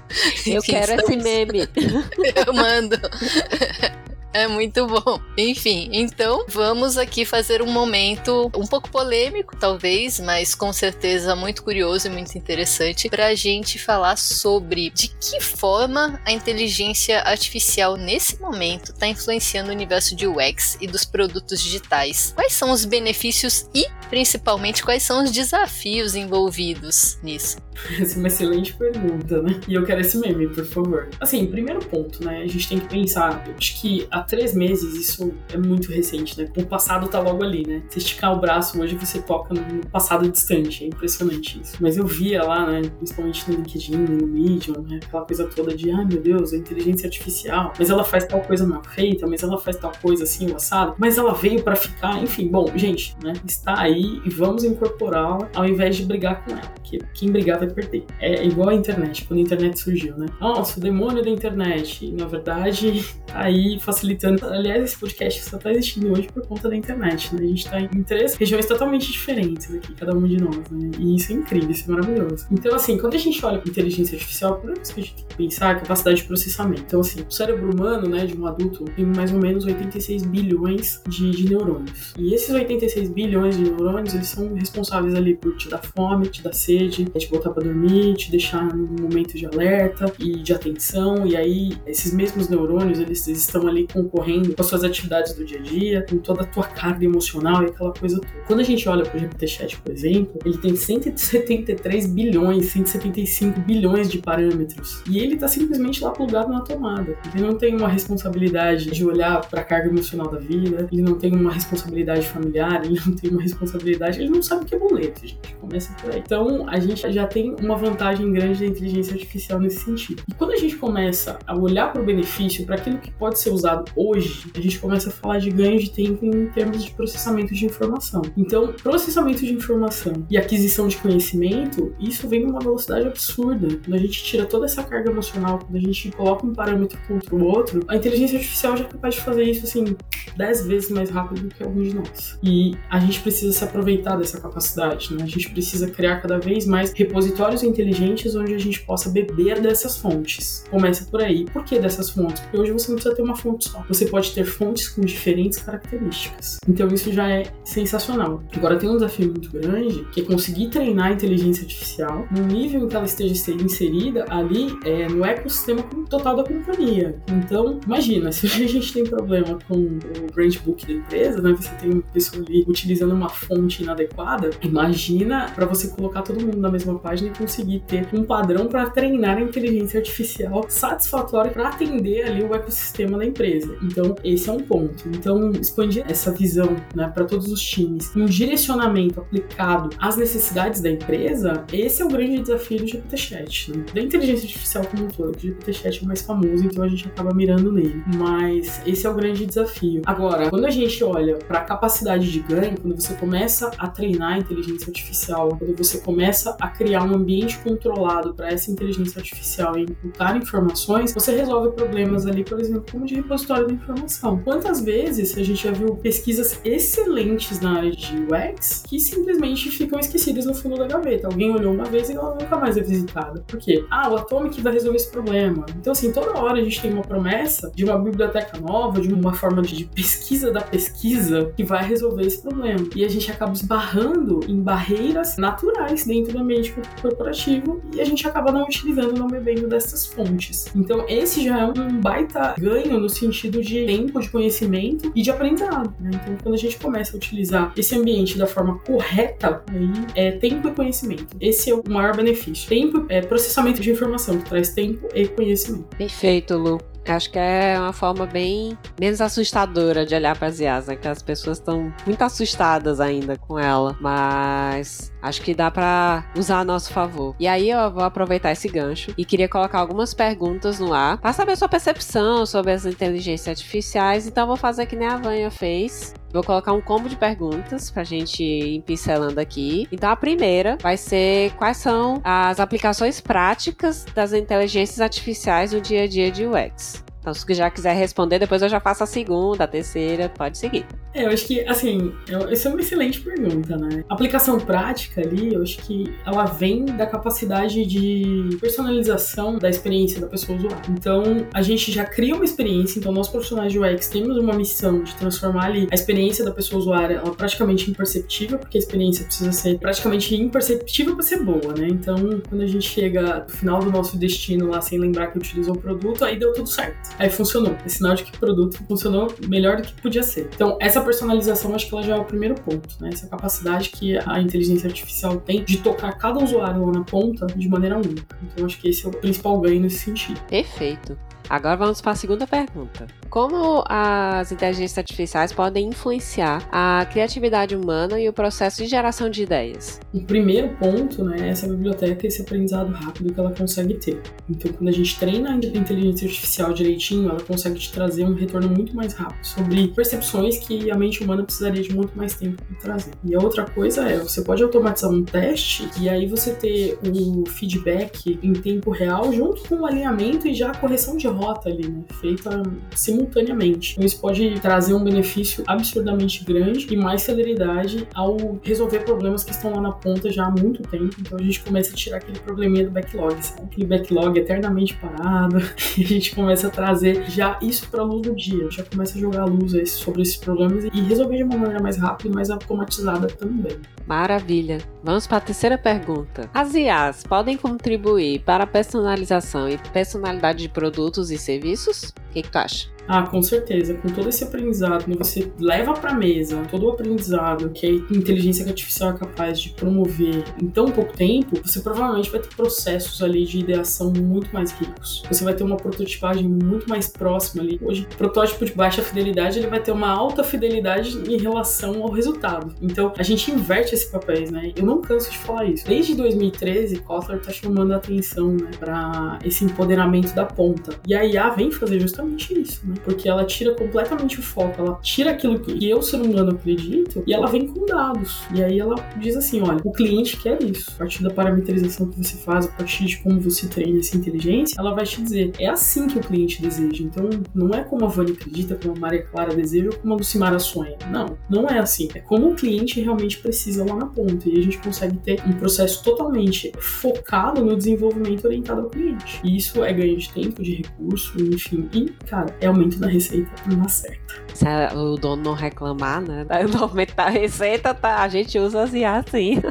[0.46, 1.10] Eu Enfim, quero estamos...
[1.10, 1.68] esse meme.
[2.46, 2.96] Eu mando.
[4.32, 5.18] É muito bom.
[5.36, 11.62] Enfim, então vamos aqui fazer um momento um pouco polêmico, talvez, mas com certeza muito
[11.62, 17.96] curioso e muito interessante para a gente falar sobre de que forma a inteligência artificial
[17.96, 22.32] nesse momento está influenciando o universo de UX e dos produtos digitais.
[22.34, 27.56] Quais são os benefícios e, principalmente, quais são os desafios envolvidos nisso?
[28.00, 29.60] Essa é uma excelente pergunta, né?
[29.68, 31.08] E eu quero esse meme, por favor.
[31.20, 32.42] Assim, primeiro ponto, né?
[32.42, 36.48] A gente tem que pensar, acho que há três meses isso é muito recente, né?
[36.56, 37.82] O passado tá logo ali, né?
[37.88, 40.84] Se esticar o braço hoje, você toca no passado distante.
[40.84, 41.76] É impressionante isso.
[41.80, 42.82] Mas eu via lá, né?
[42.98, 45.00] Principalmente no LinkedIn, no Medium, né?
[45.04, 48.66] Aquela coisa toda de, ai meu Deus, a inteligência artificial, mas ela faz tal coisa
[48.66, 52.48] mal feita, mas ela faz tal coisa assim, assado, mas ela veio para ficar, enfim.
[52.48, 53.32] Bom, gente, né?
[53.46, 56.74] Está aí e vamos incorporá-la ao invés de brigar com ela.
[56.88, 58.04] Porque quem brigar vai perder.
[58.20, 60.26] É igual a internet, quando a internet surgiu, né?
[60.40, 62.06] Nossa, o demônio da internet.
[62.06, 64.44] E, na verdade, tá aí facilitando.
[64.46, 67.42] Aliás, esse podcast só tá existindo hoje por conta da internet, né?
[67.42, 70.90] A gente tá em três regiões totalmente diferentes aqui, cada um de nós, né?
[70.98, 72.46] E isso é incrível, isso é maravilhoso.
[72.50, 75.36] Então, assim, quando a gente olha para inteligência artificial, coisa que a gente tem que
[75.36, 76.82] pensar é a capacidade de processamento.
[76.86, 81.02] Então, assim, o cérebro humano, né, de um adulto, tem mais ou menos 86 bilhões
[81.06, 82.14] de, de neurônios.
[82.18, 86.42] E esses 86 bilhões de neurônios, eles são responsáveis ali por te dar fome, te
[86.42, 91.26] dar sede, te botar para dormir, te deixar num momento de alerta e de atenção.
[91.26, 95.58] E aí, esses mesmos neurônios, eles estão ali concorrendo com as suas atividades do dia
[95.58, 98.28] a dia, com toda a tua carga emocional e aquela coisa toda.
[98.46, 104.10] Quando a gente olha para o GPT-Chat, por exemplo, ele tem 173 bilhões, 175 bilhões
[104.10, 105.02] de parâmetros.
[105.08, 107.16] E ele está simplesmente lá plugado na tomada.
[107.34, 111.14] Ele não tem uma responsabilidade de olhar para a carga emocional da vida, ele não
[111.14, 114.78] tem uma responsabilidade familiar, ele não tem uma responsabilidade, ele não sabe o que é
[114.78, 115.56] boleto, gente.
[115.60, 116.20] Começa por aí.
[116.20, 120.22] Então, a gente já tem uma vantagem grande da inteligência artificial nesse sentido.
[120.28, 123.50] E quando a gente começa a olhar para o benefício, para aquilo que pode ser
[123.50, 127.54] usado hoje, a gente começa a falar de ganho de tempo em termos de processamento
[127.54, 128.22] de informação.
[128.36, 133.68] Então, processamento de informação e aquisição de conhecimento, isso vem numa velocidade absurda.
[133.84, 137.34] Quando a gente tira toda essa carga emocional, quando a gente coloca um parâmetro contra
[137.34, 139.96] o outro, a inteligência artificial já é capaz de fazer isso assim
[140.36, 142.38] 10 vezes mais rápido do que alguns de nós.
[142.42, 145.22] E a gente precisa se aproveitar dessa capacidade, né?
[145.22, 149.98] A gente precisa criar cada vez mais repositórios inteligentes onde a gente possa beber dessas
[149.98, 150.64] fontes.
[150.70, 151.44] Começa por aí.
[151.46, 152.40] Por que dessas fontes?
[152.40, 153.84] Porque hoje você não precisa ter uma fonte só.
[153.88, 156.58] Você pode ter fontes com diferentes características.
[156.68, 158.42] Então isso já é sensacional.
[158.54, 162.84] Agora tem um desafio muito grande, que é conseguir treinar a inteligência artificial no nível
[162.84, 167.16] em que ela esteja inserida ali é, no ecossistema total da companhia.
[167.28, 171.52] Então, imagina, se a gente tem problema com o brand book da empresa, né?
[171.52, 176.47] Você tem uma pessoa ali utilizando uma fonte inadequada, imagina para você colocar todo mundo
[176.56, 182.24] na mesma página conseguir ter um padrão para treinar a inteligência artificial satisfatório para atender
[182.24, 183.76] ali o ecossistema da empresa.
[183.82, 185.08] Então, esse é um ponto.
[185.08, 190.90] Então, expandir essa visão né, para todos os times, um direcionamento aplicado às necessidades da
[190.90, 193.76] empresa, esse é o grande desafio do GPT-Chat.
[193.76, 193.84] Né?
[193.94, 197.34] Da inteligência artificial como um todo, o GPT-Chat é mais famoso, então a gente acaba
[197.34, 198.02] mirando nele.
[198.16, 200.02] Mas esse é o grande desafio.
[200.06, 204.34] Agora, quando a gente olha para a capacidade de ganho, quando você começa a treinar
[204.34, 209.78] a inteligência artificial, quando você começa a criar um ambiente controlado para essa inteligência artificial
[209.78, 214.38] e imputar informações, você resolve problemas ali, por exemplo, como de repositório da informação.
[214.42, 219.98] Quantas vezes a gente já viu pesquisas excelentes na área de UX que simplesmente ficam
[219.98, 221.26] esquecidas no fundo da gaveta?
[221.26, 223.42] Alguém olhou uma vez e ela nunca mais é visitada.
[223.46, 223.84] Por quê?
[223.90, 225.66] Ah, o Atomic vai resolver esse problema.
[225.76, 229.32] Então, assim, toda hora a gente tem uma promessa de uma biblioteca nova, de uma
[229.32, 232.86] forma de pesquisa da pesquisa que vai resolver esse problema.
[232.94, 238.26] E a gente acaba esbarrando em barreiras naturais dentro do ambiente corporativo e a gente
[238.26, 240.66] acaba não utilizando, não bebendo dessas fontes.
[240.74, 245.30] Então, esse já é um baita ganho no sentido de tempo, de conhecimento e de
[245.30, 245.94] aprendizado.
[246.00, 246.10] Né?
[246.14, 250.68] Então, quando a gente começa a utilizar esse ambiente da forma correta, aí é tempo
[250.68, 251.36] e conhecimento.
[251.40, 252.68] Esse é o maior benefício.
[252.68, 255.96] Tempo é processamento de informação, que traz tempo e conhecimento.
[255.96, 256.78] Perfeito, Lu.
[257.06, 260.96] Acho que é uma forma bem menos assustadora de olhar para as IAs, né?
[260.96, 266.60] Que as pessoas estão muito assustadas ainda com ela, mas acho que dá para usar
[266.60, 267.34] a nosso favor.
[267.38, 271.32] E aí eu vou aproveitar esse gancho e queria colocar algumas perguntas no ar para
[271.32, 274.26] saber sua percepção sobre as inteligências artificiais.
[274.26, 276.14] Então vou fazer que nem a Vânia fez.
[276.30, 279.88] Vou colocar um combo de perguntas pra gente ir pincelando aqui.
[279.90, 286.02] Então, a primeira vai ser quais são as aplicações práticas das inteligências artificiais no dia
[286.02, 287.02] a dia de UX.
[287.28, 290.86] Então, se já quiser responder, depois eu já faço a segunda, a terceira, pode seguir.
[291.12, 292.12] É, eu acho que, assim,
[292.50, 294.04] essa é uma excelente pergunta, né?
[294.08, 300.20] A aplicação prática ali, eu acho que ela vem da capacidade de personalização da experiência
[300.20, 300.82] da pessoa usuária.
[300.88, 305.02] Então, a gente já cria uma experiência, então nós profissionais de UX temos uma missão
[305.02, 309.52] de transformar ali a experiência da pessoa usuária ela praticamente imperceptível, porque a experiência precisa
[309.52, 311.88] ser praticamente imperceptível para ser boa, né?
[311.90, 312.16] Então,
[312.48, 315.78] quando a gente chega no final do nosso destino lá sem lembrar que utilizou o
[315.78, 317.10] produto, aí deu tudo certo.
[317.18, 317.76] Aí funcionou.
[317.84, 320.48] É sinal de que o produto funcionou melhor do que podia ser.
[320.54, 323.10] Então, essa personalização acho que ela já é o primeiro ponto, né?
[323.12, 327.68] Essa capacidade que a inteligência artificial tem de tocar cada usuário lá na ponta de
[327.68, 328.38] maneira única.
[328.42, 330.40] Então, acho que esse é o principal ganho nesse sentido.
[330.48, 331.18] Perfeito.
[331.48, 333.06] Agora vamos para a segunda pergunta.
[333.30, 339.42] Como as inteligências artificiais podem influenciar a criatividade humana e o processo de geração de
[339.42, 340.00] ideias?
[340.12, 344.20] O primeiro ponto né, é essa biblioteca esse aprendizado rápido que ela consegue ter.
[344.48, 348.68] Então, quando a gente treina a inteligência artificial direitinho, ela consegue te trazer um retorno
[348.68, 352.76] muito mais rápido sobre percepções que a mente humana precisaria de muito mais tempo para
[352.76, 353.12] trazer.
[353.24, 357.46] E a outra coisa é, você pode automatizar um teste e aí você ter o
[357.46, 361.88] feedback em tempo real junto com o alinhamento e já a correção de rota ali,
[361.88, 362.02] né?
[362.20, 362.62] Feita
[362.94, 363.92] simultaneamente.
[363.92, 369.52] Então isso pode trazer um benefício absurdamente grande e mais celeridade ao resolver problemas que
[369.52, 371.16] estão lá na ponta já há muito tempo.
[371.20, 373.62] Então a gente começa a tirar aquele probleminha do backlog, sabe?
[373.62, 375.58] Aquele backlog eternamente parado.
[375.96, 378.70] E a gente começa a trazer já isso para a luz do dia.
[378.70, 382.30] Já começa a jogar luz sobre esses problemas e resolver de uma maneira mais rápida
[382.30, 383.76] e mais automatizada também.
[384.06, 384.78] Maravilha.
[385.02, 386.48] Vamos para a terceira pergunta.
[386.52, 392.14] As IAs podem contribuir para a personalização e personalidade de produtos e serviços?
[392.30, 392.98] O que, que tu acha?
[393.08, 393.94] Ah, com certeza.
[393.94, 398.66] Com todo esse aprendizado, quando você leva para mesa todo o aprendizado que a inteligência
[398.66, 403.46] artificial é capaz de promover em tão pouco tempo, você provavelmente vai ter processos ali
[403.46, 405.22] de ideação muito mais ricos.
[405.30, 407.80] Você vai ter uma prototipagem muito mais próxima ali.
[407.82, 412.74] Hoje, protótipo de baixa fidelidade, ele vai ter uma alta fidelidade em relação ao resultado.
[412.82, 414.72] Então, a gente inverte esses papéis, né?
[414.76, 415.86] Eu não canso de falar isso.
[415.86, 421.00] Desde 2013, Kotler tá chamando a atenção, né, para esse empoderamento da ponta.
[421.06, 422.94] E a IA vem fazer justamente isso, né?
[423.04, 427.32] porque ela tira completamente o foco, ela tira aquilo que eu, ser humano, acredito e
[427.32, 428.42] ela vem com dados.
[428.54, 430.90] E aí ela diz assim: olha, o cliente quer isso.
[430.94, 434.76] A partir da parametrização que você faz, a partir de como você treina essa inteligência,
[434.78, 437.02] ela vai te dizer: é assim que o cliente deseja.
[437.02, 440.16] Então não é como a Vânia acredita, como a Maria Clara deseja ou como a
[440.16, 440.96] Lucimara sonha.
[441.10, 442.08] Não, não é assim.
[442.14, 444.48] É como o cliente realmente precisa lá na ponta.
[444.48, 449.40] E a gente consegue ter um processo totalmente focado no desenvolvimento orientado ao cliente.
[449.44, 451.88] E isso é ganho de tempo, de recurso, enfim.
[451.92, 454.18] E, cara, é aumento da receita não certa.
[454.52, 456.44] Se o dono não reclamar, né?
[456.70, 459.62] Do aumento da receita, tá, a gente usa as IA sim.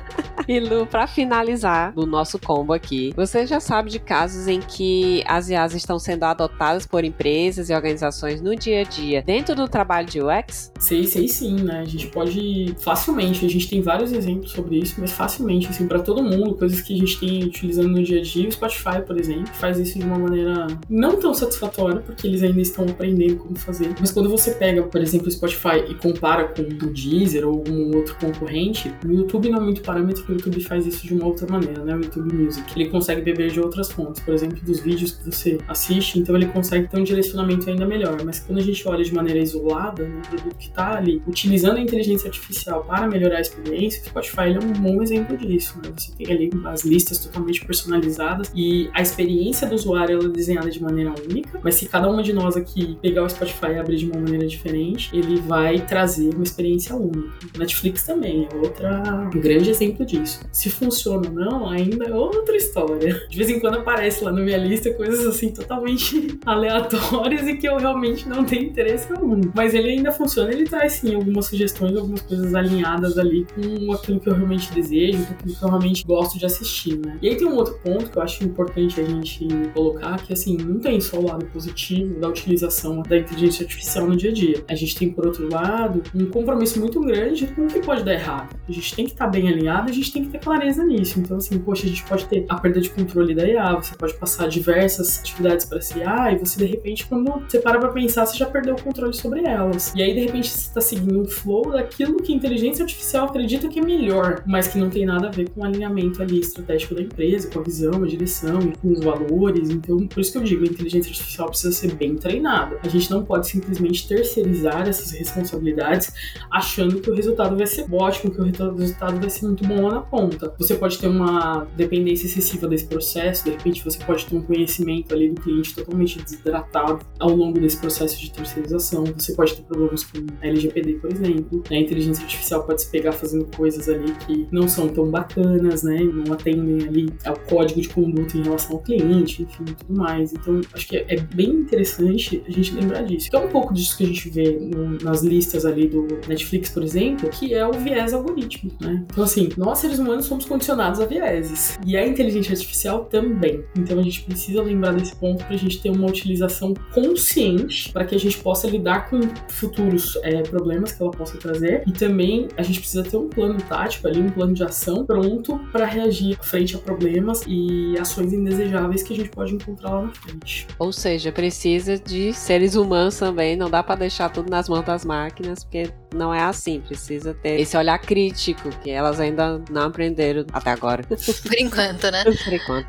[0.47, 5.23] e Lu, pra finalizar no nosso combo aqui, você já sabe de casos em que
[5.27, 9.67] as IAs estão sendo adotadas por empresas e organizações no dia a dia dentro do
[9.67, 10.71] trabalho de UX?
[10.79, 11.81] Sei, sei sim, né?
[11.81, 15.99] A gente pode facilmente, a gente tem vários exemplos sobre isso, mas facilmente, assim, para
[15.99, 18.47] todo mundo, coisas que a gente tem utilizando no dia a dia.
[18.47, 22.61] O Spotify, por exemplo, faz isso de uma maneira não tão satisfatória, porque eles ainda
[22.61, 23.93] estão aprendendo como fazer.
[23.99, 27.95] Mas quando você pega, por exemplo, o Spotify e compara com o Deezer ou algum
[27.95, 31.47] outro concorrente, o YouTube não é muito parâmetro, o YouTube faz isso de uma outra
[31.47, 31.95] maneira, né?
[31.95, 32.79] O YouTube Music.
[32.79, 36.47] Ele consegue beber de outras fontes, por exemplo, dos vídeos que você assiste, então ele
[36.47, 38.17] consegue ter um direcionamento ainda melhor.
[38.23, 41.81] Mas quando a gente olha de maneira isolada, no produto que está ali, utilizando a
[41.81, 45.91] inteligência artificial para melhorar a experiência, o Spotify é um bom exemplo disso, né?
[45.95, 50.81] Você tem ali as listas totalmente personalizadas e a experiência do usuário é desenhada de
[50.81, 54.05] maneira única, mas se cada uma de nós aqui pegar o Spotify e abrir de
[54.05, 57.29] uma maneira diferente, ele vai trazer uma experiência única.
[57.57, 60.41] Netflix também é outra, um grande exemplo disso.
[60.51, 63.27] Se funciona ou não, ainda é outra história.
[63.29, 67.67] De vez em quando aparece lá na minha lista coisas assim totalmente aleatórias e que
[67.67, 69.41] eu realmente não tenho interesse algum.
[69.55, 74.19] Mas ele ainda funciona, ele traz sim algumas sugestões, algumas coisas alinhadas ali com aquilo
[74.19, 77.17] que eu realmente desejo, com aquilo que eu realmente gosto de assistir, né?
[77.21, 80.57] E aí tem um outro ponto que eu acho importante a gente colocar, que assim,
[80.57, 84.63] não tem só o lado positivo da utilização da inteligência artificial no dia a dia.
[84.67, 88.13] A gente tem, por outro lado, um compromisso muito grande com o que pode dar
[88.13, 88.55] errado.
[88.67, 91.19] A gente tem que estar tá bem alinhado, a gente tem que ter clareza nisso.
[91.19, 94.13] Então, assim, poxa, a gente pode ter a perda de controle da IA, você pode
[94.15, 98.25] passar diversas atividades para essa IA e você, de repente, quando você para pra pensar,
[98.25, 99.93] você já perdeu o controle sobre elas.
[99.95, 103.67] E aí, de repente, você está seguindo um flow daquilo que a inteligência artificial acredita
[103.67, 106.95] que é melhor, mas que não tem nada a ver com o alinhamento ali estratégico
[106.95, 109.69] da empresa, com a visão, a direção, com os valores.
[109.69, 112.79] Então, por isso que eu digo, a inteligência artificial precisa ser bem treinada.
[112.83, 116.11] A gente não pode simplesmente terceirizar essas responsabilidades
[116.49, 119.95] achando que o resultado vai ser ótimo, que o resultado vai ser muito bom lá
[119.95, 120.53] na ponta.
[120.57, 125.13] Você pode ter uma dependência excessiva desse processo, de repente você pode ter um conhecimento
[125.13, 129.03] ali do cliente totalmente desidratado ao longo desse processo de terceirização.
[129.17, 131.63] Você pode ter problemas com LGPD, por exemplo.
[131.69, 135.97] A inteligência artificial pode se pegar fazendo coisas ali que não são tão bacanas, né?
[135.99, 140.33] Não atendem ali ao código de conduta em relação ao cliente, enfim, tudo mais.
[140.33, 143.29] Então, acho que é bem interessante a gente lembrar disso.
[143.29, 146.69] Que é um pouco disso que a gente vê no, nas listas ali do Netflix,
[146.69, 149.05] por exemplo, que é o viés algorítmico, né?
[149.11, 151.77] Então, assim, nós seres humanos somos condicionados a vieses.
[151.85, 153.63] E a inteligência artificial também.
[153.77, 158.05] Então, a gente precisa lembrar desse ponto para a gente ter uma utilização consciente para
[158.05, 159.19] que a gente possa lidar com
[159.49, 161.83] futuros é, problemas que ela possa trazer.
[161.87, 165.59] E também a gente precisa ter um plano tático ali, um plano de ação pronto
[165.71, 170.13] para reagir frente a problemas e ações indesejáveis que a gente pode encontrar lá na
[170.13, 170.66] frente.
[170.79, 175.03] Ou seja, precisa de seres humanos também, não dá para deixar tudo nas mãos das
[175.03, 180.45] máquinas, porque não é assim, precisa ter esse olhar crítico que elas ainda não aprenderam
[180.51, 181.03] até agora.
[181.07, 182.23] Por enquanto, né?
[182.23, 182.87] Por enquanto.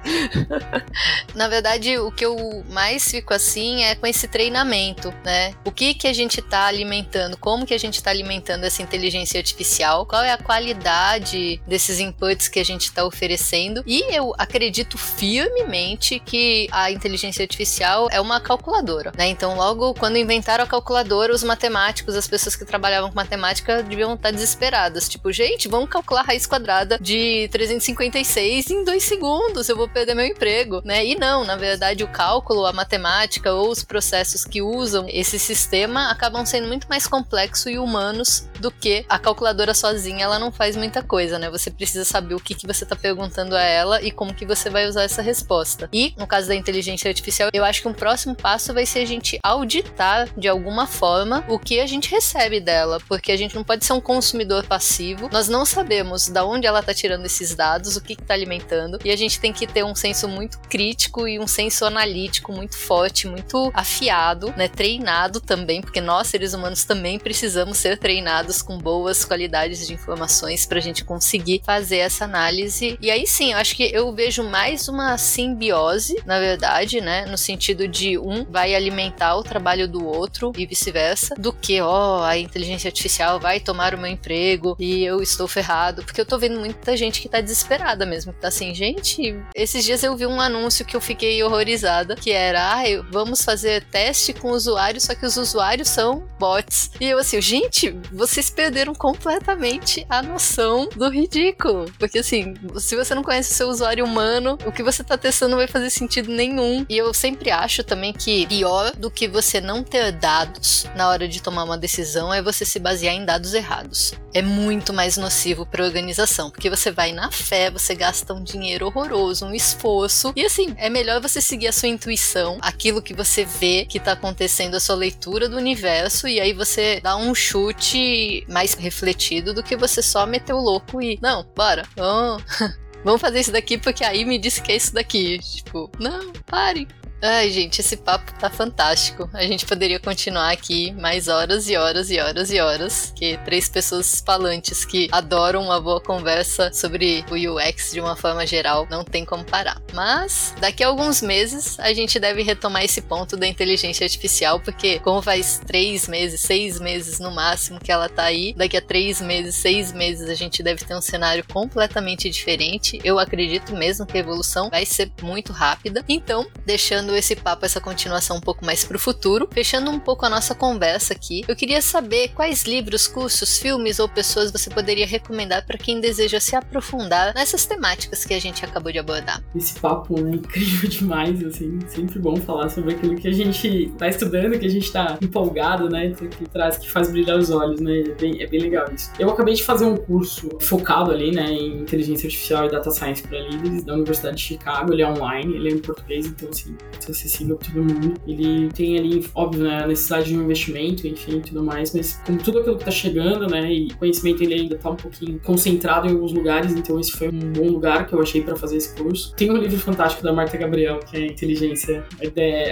[1.35, 5.55] Na verdade, o que eu mais fico assim é com esse treinamento, né?
[5.65, 9.39] O que que a gente está alimentando, como que a gente está alimentando essa inteligência
[9.39, 13.83] artificial, qual é a qualidade desses inputs que a gente está oferecendo.
[13.87, 19.29] E eu acredito firmemente que a inteligência artificial é uma calculadora, né?
[19.29, 24.15] Então, logo quando inventaram a calculadora, os matemáticos, as pessoas que trabalhavam com matemática deviam
[24.15, 25.09] estar desesperadas.
[25.09, 30.15] Tipo, gente, vamos calcular a raiz quadrada de 356 em dois segundos, eu vou perder
[30.15, 31.05] meu emprego, né?
[31.05, 36.11] E não, na verdade, o cálculo, a matemática ou os processos que usam esse sistema
[36.11, 40.77] acabam sendo muito mais complexos e humanos do que a calculadora sozinha, ela não faz
[40.77, 41.51] muita coisa, né?
[41.51, 44.69] Você precisa saber o que, que você está perguntando a ela e como que você
[44.69, 45.89] vai usar essa resposta.
[45.93, 49.07] E, no caso da inteligência artificial, eu acho que um próximo passo vai ser a
[49.07, 53.65] gente auditar de alguma forma o que a gente recebe dela, porque a gente não
[53.65, 55.29] pode ser um consumidor passivo.
[55.33, 59.11] Nós não sabemos da onde ela está tirando esses dados, o que está alimentando, e
[59.11, 63.27] a gente tem que ter um senso muito crítico e um senso analítico muito forte,
[63.27, 64.69] muito afiado, né?
[64.69, 70.67] Treinado também, porque nós seres humanos também precisamos ser treinados com boas qualidades de informações
[70.67, 72.99] para a gente conseguir fazer essa análise.
[73.01, 77.27] E aí sim, eu acho que eu vejo mais uma simbiose, na verdade, né?
[77.27, 82.23] No sentido de um vai alimentar o trabalho do outro e vice-versa, do que, ó,
[82.25, 86.03] a inteligência artificial vai tomar o meu emprego e eu estou ferrado.
[86.03, 89.85] Porque eu tô vendo muita gente que tá desesperada mesmo, que tá assim, gente, esses
[89.85, 94.33] dias eu vi um anúncio que eu fiquei horrorizada, que era, ah, vamos fazer teste
[94.33, 96.91] com usuários, só que os usuários são bots.
[97.01, 101.91] E eu assim, gente, vocês perderam completamente a noção do ridículo.
[101.99, 105.53] Porque assim, se você não conhece o seu usuário humano, o que você tá testando
[105.53, 106.85] não vai fazer sentido nenhum.
[106.89, 111.29] E eu sempre acho também que pior do que você não ter dados na hora
[111.29, 114.13] de tomar uma decisão é você se basear em dados errados.
[114.33, 118.43] É muito mais nocivo para a organização, porque você vai na fé, você gasta um
[118.43, 120.33] dinheiro horroroso, um esforço.
[120.37, 124.13] E assim, é melhor você seguir a sua intuição, aquilo que você vê que tá
[124.13, 129.63] acontecendo, a sua leitura do universo, e aí você dá um chute mais refletido do
[129.63, 132.43] que você só meter o louco e, não, bora, vamos.
[133.05, 135.39] Vamos fazer isso daqui porque aí me disse que é isso daqui.
[135.39, 136.89] Tipo, não, pare.
[137.21, 139.29] Ai, gente, esse papo tá fantástico.
[139.33, 143.13] A gente poderia continuar aqui mais horas e horas e horas e horas.
[143.15, 148.47] Que três pessoas falantes que adoram uma boa conversa sobre o UX de uma forma
[148.47, 149.83] geral, não tem como parar.
[149.93, 155.01] Mas daqui a alguns meses a gente deve retomar esse ponto da inteligência artificial, porque
[155.01, 159.21] como faz três meses, seis meses no máximo que ela tá aí, daqui a três
[159.21, 163.01] meses, seis meses a gente deve ter um cenário completamente diferente.
[163.03, 166.05] Eu acredito mesmo que a evolução vai ser muito rápida.
[166.09, 170.31] Então, deixando esse papo, essa continuação um pouco mais pro futuro, fechando um pouco a
[170.31, 175.67] nossa conversa aqui, eu queria saber quais livros, cursos, filmes ou pessoas você poderia recomendar
[175.67, 179.43] para quem deseja se aprofundar nessas temáticas que a gente acabou de abordar.
[179.55, 184.09] Esse papo é incrível demais, assim, sempre bom falar sobre aquilo que a gente tá
[184.09, 188.01] estudando, que a gente tá empolgado, né, que traz, que faz brilhar os olhos, né,
[188.01, 189.11] é bem, é bem legal isso.
[189.19, 193.23] Eu acabei de fazer um curso focado ali, né, em inteligência artificial e data science
[193.23, 196.77] para líderes da Universidade de Chicago, ele é online, ele é em português, então assim,
[197.11, 198.15] acessível para todo mundo.
[198.27, 202.39] Ele tem ali, óbvio, né, a necessidade de um investimento, enfim, tudo mais, mas como
[202.39, 206.11] tudo aquilo que tá chegando, né, e conhecimento ele ainda tá um pouquinho concentrado em
[206.11, 209.35] alguns lugares, então esse foi um bom lugar que eu achei para fazer esse curso.
[209.37, 212.05] Tem um livro fantástico da Marta Gabriel, que é Inteligência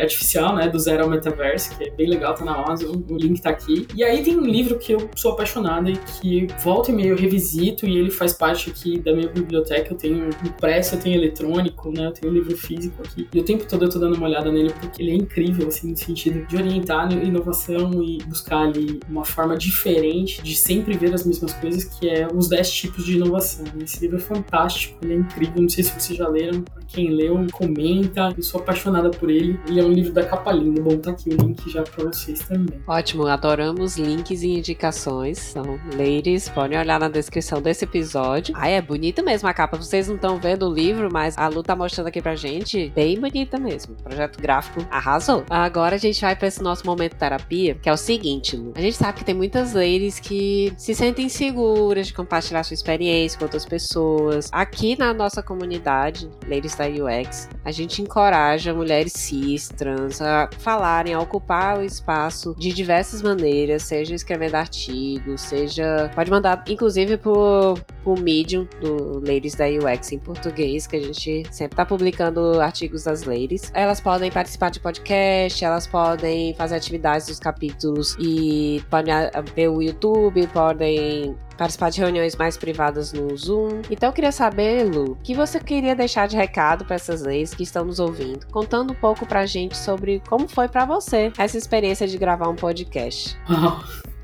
[0.01, 3.41] Artificial, né, do Zero ao Metaverse, que é bem legal, tá na Amazon, o link
[3.41, 3.87] tá aqui.
[3.95, 7.17] E aí tem um livro que eu sou apaixonada e que volta e meio eu
[7.17, 11.91] revisito e ele faz parte aqui da minha biblioteca, eu tenho impresso, eu tenho eletrônico,
[11.91, 13.29] né, eu tenho livro físico aqui.
[13.33, 15.69] E o tempo todo eu tô dando dando uma olhada nele porque ele é incrível,
[15.69, 21.15] assim, no sentido de orientar inovação e buscar ali uma forma diferente de sempre ver
[21.15, 23.65] as mesmas coisas, que é os 10 tipos de inovação.
[23.81, 27.11] Esse livro é fantástico, ele é incrível, não sei se vocês já leram, pra quem
[27.11, 29.59] leu, comenta, eu sou apaixonada por ele.
[29.69, 32.41] Ele é um livro da capa linda, bom, tá aqui o link já pra vocês
[32.41, 32.81] também.
[32.87, 38.55] Ótimo, adoramos links e indicações, então, ladies, podem olhar na descrição desse episódio.
[38.57, 41.63] Ai, é bonita mesmo a capa, vocês não estão vendo o livro, mas a Lu
[41.63, 45.45] tá mostrando aqui pra gente, bem bonita mesmo, projeto gráfico arrasou.
[45.51, 48.73] Agora a gente vai para esse nosso momento terapia, que é o seguinte, Lu.
[48.77, 53.39] A gente sabe que tem muitas ladies que se sentem seguras de compartilhar sua experiência
[53.39, 54.49] com outras pessoas.
[54.53, 61.15] Aqui na nossa comunidade, Ladies da UX, a gente encoraja mulheres cis, trans a falarem,
[61.15, 66.11] a ocupar o espaço de diversas maneiras, seja escrevendo artigos, seja.
[66.15, 71.43] Pode mandar, inclusive, por, por Medium do Ladies da UX em português, que a gente
[71.51, 73.73] sempre tá publicando artigos das ladies.
[73.75, 79.13] Elas podem participar de podcast, elas podem fazer atividades dos capítulos e podem
[79.57, 83.83] ver o YouTube, podem participar de reuniões mais privadas no Zoom.
[83.91, 87.55] Então eu queria saber, Lu, o que você queria deixar de recado para essas leis
[87.55, 91.59] que estão nos ouvindo, contando um pouco pra gente sobre como foi para você essa
[91.59, 93.37] experiência de gravar um podcast.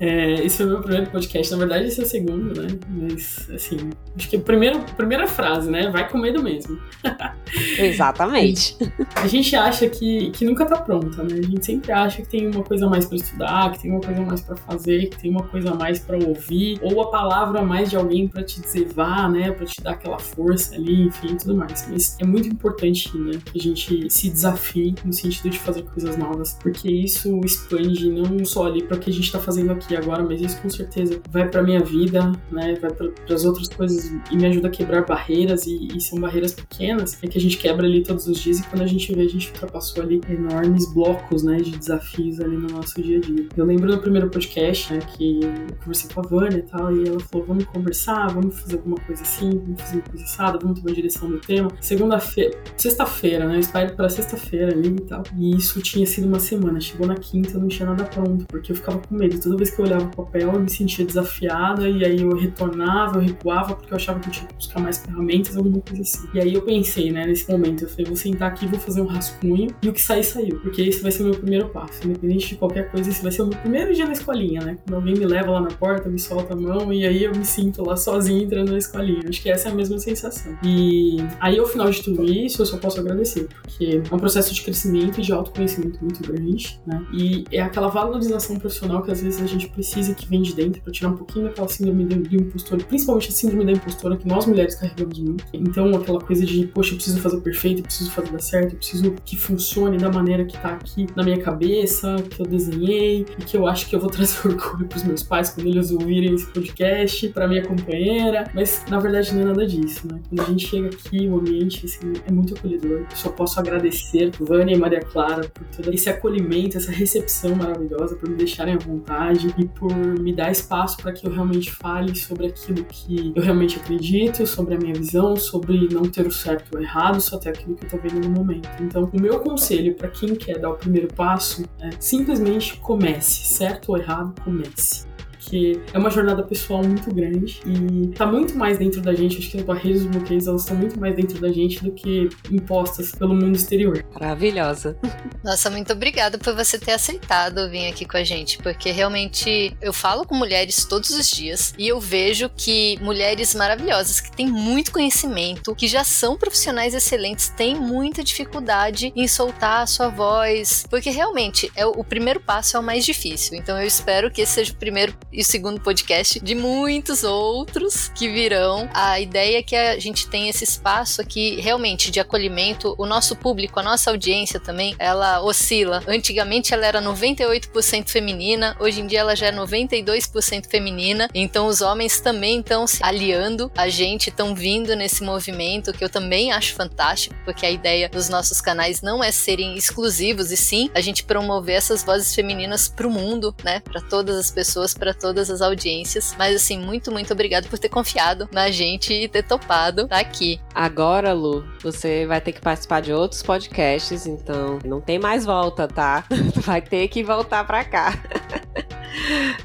[0.00, 1.52] É, esse foi o meu primeiro podcast.
[1.52, 2.68] Na verdade, esse é o segundo, né?
[2.88, 5.90] Mas, assim, acho que a primeira, primeira frase, né?
[5.90, 6.78] Vai com medo mesmo.
[7.78, 8.76] Exatamente.
[9.14, 11.34] a gente acha que, que nunca tá pronta, né?
[11.38, 14.20] A gente sempre acha que tem uma coisa mais para estudar, que tem uma coisa
[14.22, 17.90] mais para fazer, que tem uma coisa a mais para ouvir, ou a palavra mais
[17.90, 19.50] de alguém para te dizer vá, né?
[19.52, 21.86] Para te dar aquela força ali, enfim, tudo mais.
[21.90, 23.38] Mas é muito importante, né?
[23.44, 28.44] Que a gente se desafie no sentido de fazer coisas novas, porque isso expande não
[28.44, 31.48] só ali para que a gente está fazendo aqui agora, mas isso com certeza vai
[31.48, 32.74] para minha vida, né?
[32.80, 36.52] Vai para as outras coisas e me ajuda a quebrar barreiras e, e, são barreiras
[36.52, 39.22] pequenas é que a gente quebra ali todos os dias e quando a gente vê
[39.22, 41.56] a gente ultrapassou ali enormes blocos, né?
[41.56, 43.48] De desafios ali no nosso dia a dia.
[43.56, 45.00] Eu lembro no primeiro podcast, né?
[45.16, 48.76] Que eu conversei com a Vânia e tal e ela falou vamos conversar, vamos fazer
[48.76, 51.70] alguma coisa assim, vamos fazer uma coisa assada, vamos uma direção do tema.
[51.80, 53.56] Segunda-feira, sexta-feira, né?
[53.56, 55.22] Eu espero para sexta-feira ali e tal.
[55.36, 56.80] E isso tinha sido uma semana.
[56.80, 59.40] Chegou na quinta, eu não tinha nada pronto porque eu ficava com medo.
[59.40, 63.18] Toda vez que eu olhava o papel, eu me sentia desafiada e aí eu retornava,
[63.18, 66.28] eu recuava porque eu achava que eu tinha que buscar mais ferramentas, alguma coisa assim.
[66.34, 69.06] E aí eu pensei, né, nesse momento, eu falei, vou sentar aqui, vou fazer um
[69.06, 70.58] rascunho e o que sair, saiu.
[70.60, 72.06] Porque esse vai ser o meu primeiro passo.
[72.06, 74.78] Independente de qualquer coisa, esse vai ser o meu primeiro dia na escolinha, né?
[74.84, 77.44] Quando alguém me leva lá na porta, me solta a mão e aí eu me
[77.44, 79.20] sinto lá sozinha entrando na escolinha.
[79.28, 80.56] Acho que essa é a mesma sensação.
[80.64, 84.54] E aí, ao final de tudo isso, eu só posso agradecer, porque é um processo
[84.54, 87.04] de crescimento e de autoconhecimento muito grande, né?
[87.12, 90.80] E é aquela valorização profissional que às vezes a gente precisa que vem de dentro
[90.80, 94.46] para tirar um pouquinho daquela síndrome do impostor, principalmente a síndrome da impostora que nós
[94.46, 95.44] mulheres carregamos muito.
[95.52, 98.76] Então, aquela coisa de, poxa, eu preciso fazer perfeito, eu preciso fazer dar certo, eu
[98.76, 103.44] preciso que funcione da maneira que tá aqui na minha cabeça, que eu desenhei e
[103.44, 106.46] que eu acho que eu vou trazer orgulho pros meus pais quando eles ouvirem esse
[106.46, 108.50] podcast, para minha companheira.
[108.54, 110.20] Mas na verdade não é nada disso, né?
[110.28, 113.00] Quando a gente chega aqui, o ambiente assim, é muito acolhedor.
[113.10, 118.16] Eu só posso agradecer Vânia e Maria Clara por todo esse acolhimento, essa recepção maravilhosa,
[118.16, 122.14] por me deixarem à vontade e por me dar espaço para que eu realmente fale
[122.14, 126.76] sobre aquilo que eu realmente acredito, sobre a minha visão, sobre não ter o certo
[126.76, 128.68] ou errado, só ter aquilo que eu tô vendo no momento.
[128.80, 133.90] Então, o meu conselho para quem quer dar o primeiro passo é simplesmente comece, certo
[133.90, 135.11] ou errado, comece
[135.42, 139.38] porque é uma jornada pessoal muito grande e tá muito mais dentro da gente.
[139.38, 142.28] Acho que as barreiras e bloqueios elas estão muito mais dentro da gente do que
[142.50, 144.04] impostas pelo mundo exterior.
[144.14, 144.96] Maravilhosa.
[145.42, 149.92] Nossa, muito obrigada por você ter aceitado vir aqui com a gente, porque realmente eu
[149.92, 154.92] falo com mulheres todos os dias e eu vejo que mulheres maravilhosas que têm muito
[154.92, 161.10] conhecimento, que já são profissionais excelentes, têm muita dificuldade em soltar a sua voz, porque
[161.10, 163.56] realmente é o primeiro passo é o mais difícil.
[163.56, 168.08] Então eu espero que esse seja o primeiro e o segundo podcast de muitos outros
[168.08, 168.88] que virão.
[168.92, 172.94] A ideia é que a gente tenha esse espaço aqui realmente de acolhimento.
[172.98, 176.02] O nosso público, a nossa audiência também, ela oscila.
[176.06, 181.28] Antigamente ela era 98% feminina, hoje em dia ela já é 92% feminina.
[181.34, 186.10] Então os homens também estão se aliando a gente, estão vindo nesse movimento que eu
[186.10, 190.90] também acho fantástico, porque a ideia dos nossos canais não é serem exclusivos e sim
[190.94, 193.80] a gente promover essas vozes femininas para o mundo, né?
[193.80, 196.34] Para todas as pessoas, para todas as audiências.
[196.36, 200.60] Mas assim, muito, muito obrigado por ter confiado na gente e ter topado tá aqui.
[200.74, 205.88] Agora, Lu, você vai ter que participar de outros podcasts, então não tem mais volta,
[205.88, 206.24] tá?
[206.62, 208.12] Vai ter que voltar pra cá.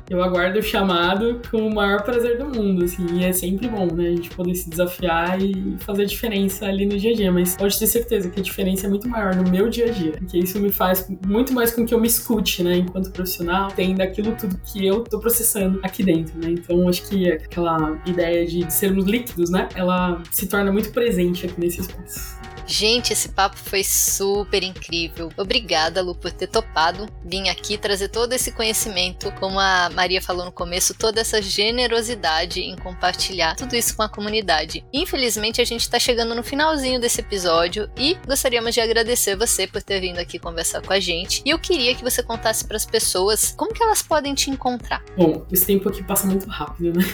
[0.10, 3.88] Eu aguardo o chamado com o maior prazer do mundo, assim, e é sempre bom,
[3.94, 4.08] né?
[4.08, 7.32] A gente poder se desafiar e fazer diferença ali no dia a dia.
[7.32, 10.12] Mas pode ter certeza que a diferença é muito maior no meu dia a dia.
[10.14, 12.78] Porque isso me faz muito mais com que eu me escute, né?
[12.78, 16.52] Enquanto profissional, tem daquilo tudo que eu tô processando aqui dentro, né?
[16.52, 19.68] Então acho que aquela ideia de sermos líquidos, né?
[19.76, 22.47] Ela se torna muito presente aqui nesse espaço.
[22.68, 25.32] Gente, esse papo foi super incrível.
[25.38, 30.46] Obrigada, Lu, por ter topado vir aqui trazer todo esse conhecimento, como a Maria falou
[30.46, 34.84] no começo, toda essa generosidade em compartilhar tudo isso com a comunidade.
[34.92, 39.82] Infelizmente, a gente está chegando no finalzinho desse episódio e gostaríamos de agradecer você por
[39.82, 41.42] ter vindo aqui conversar com a gente.
[41.46, 45.02] E eu queria que você contasse para as pessoas como que elas podem te encontrar.
[45.16, 47.06] Bom, esse tempo aqui passa muito rápido, né?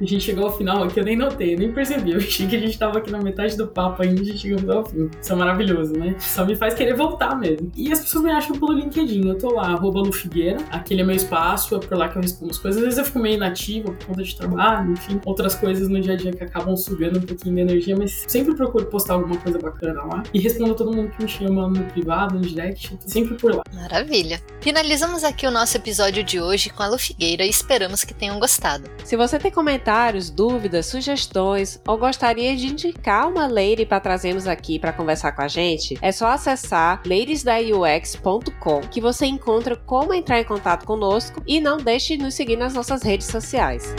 [0.00, 2.12] A gente chegou ao final aqui, eu nem notei, nem percebi.
[2.12, 4.58] Eu achei que a gente estava aqui na metade do papo ainda, a gente chegou
[4.58, 5.10] ao fim.
[5.20, 6.16] Isso é maravilhoso, né?
[6.18, 7.70] Só me faz querer voltar mesmo.
[7.76, 9.28] E as pessoas me acham pelo LinkedIn.
[9.28, 10.58] Eu tô lá, arroba Lufigueira.
[10.70, 12.78] Aquele é meu espaço, é por lá que eu respondo as coisas.
[12.78, 16.14] Às vezes eu fico meio inativa por conta de trabalho, enfim, outras coisas no dia
[16.14, 19.58] a dia que acabam sugando um pouquinho de energia, mas sempre procuro postar alguma coisa
[19.58, 20.22] bacana lá.
[20.32, 23.62] E respondo a todo mundo que me chama no privado, no direct, sempre por lá.
[23.74, 24.40] Maravilha.
[24.60, 28.88] Finalizamos aqui o nosso episódio de hoje com a Lufigueira e esperamos que tenham gostado.
[29.04, 34.78] Se você tem comentários, dúvidas, sugestões ou gostaria de indicar uma lady para trazermos aqui
[34.86, 40.44] para conversar com a gente, é só acessar ladiesdaux.com que você encontra como entrar em
[40.44, 43.92] contato conosco e não deixe de nos seguir nas nossas redes sociais.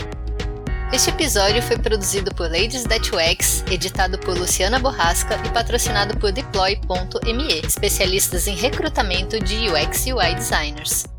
[0.94, 6.32] Este episódio foi produzido por Ladies That UX, editado por Luciana Borrasca e patrocinado por
[6.32, 11.17] Deploy.me, especialistas em recrutamento de UX e UI designers.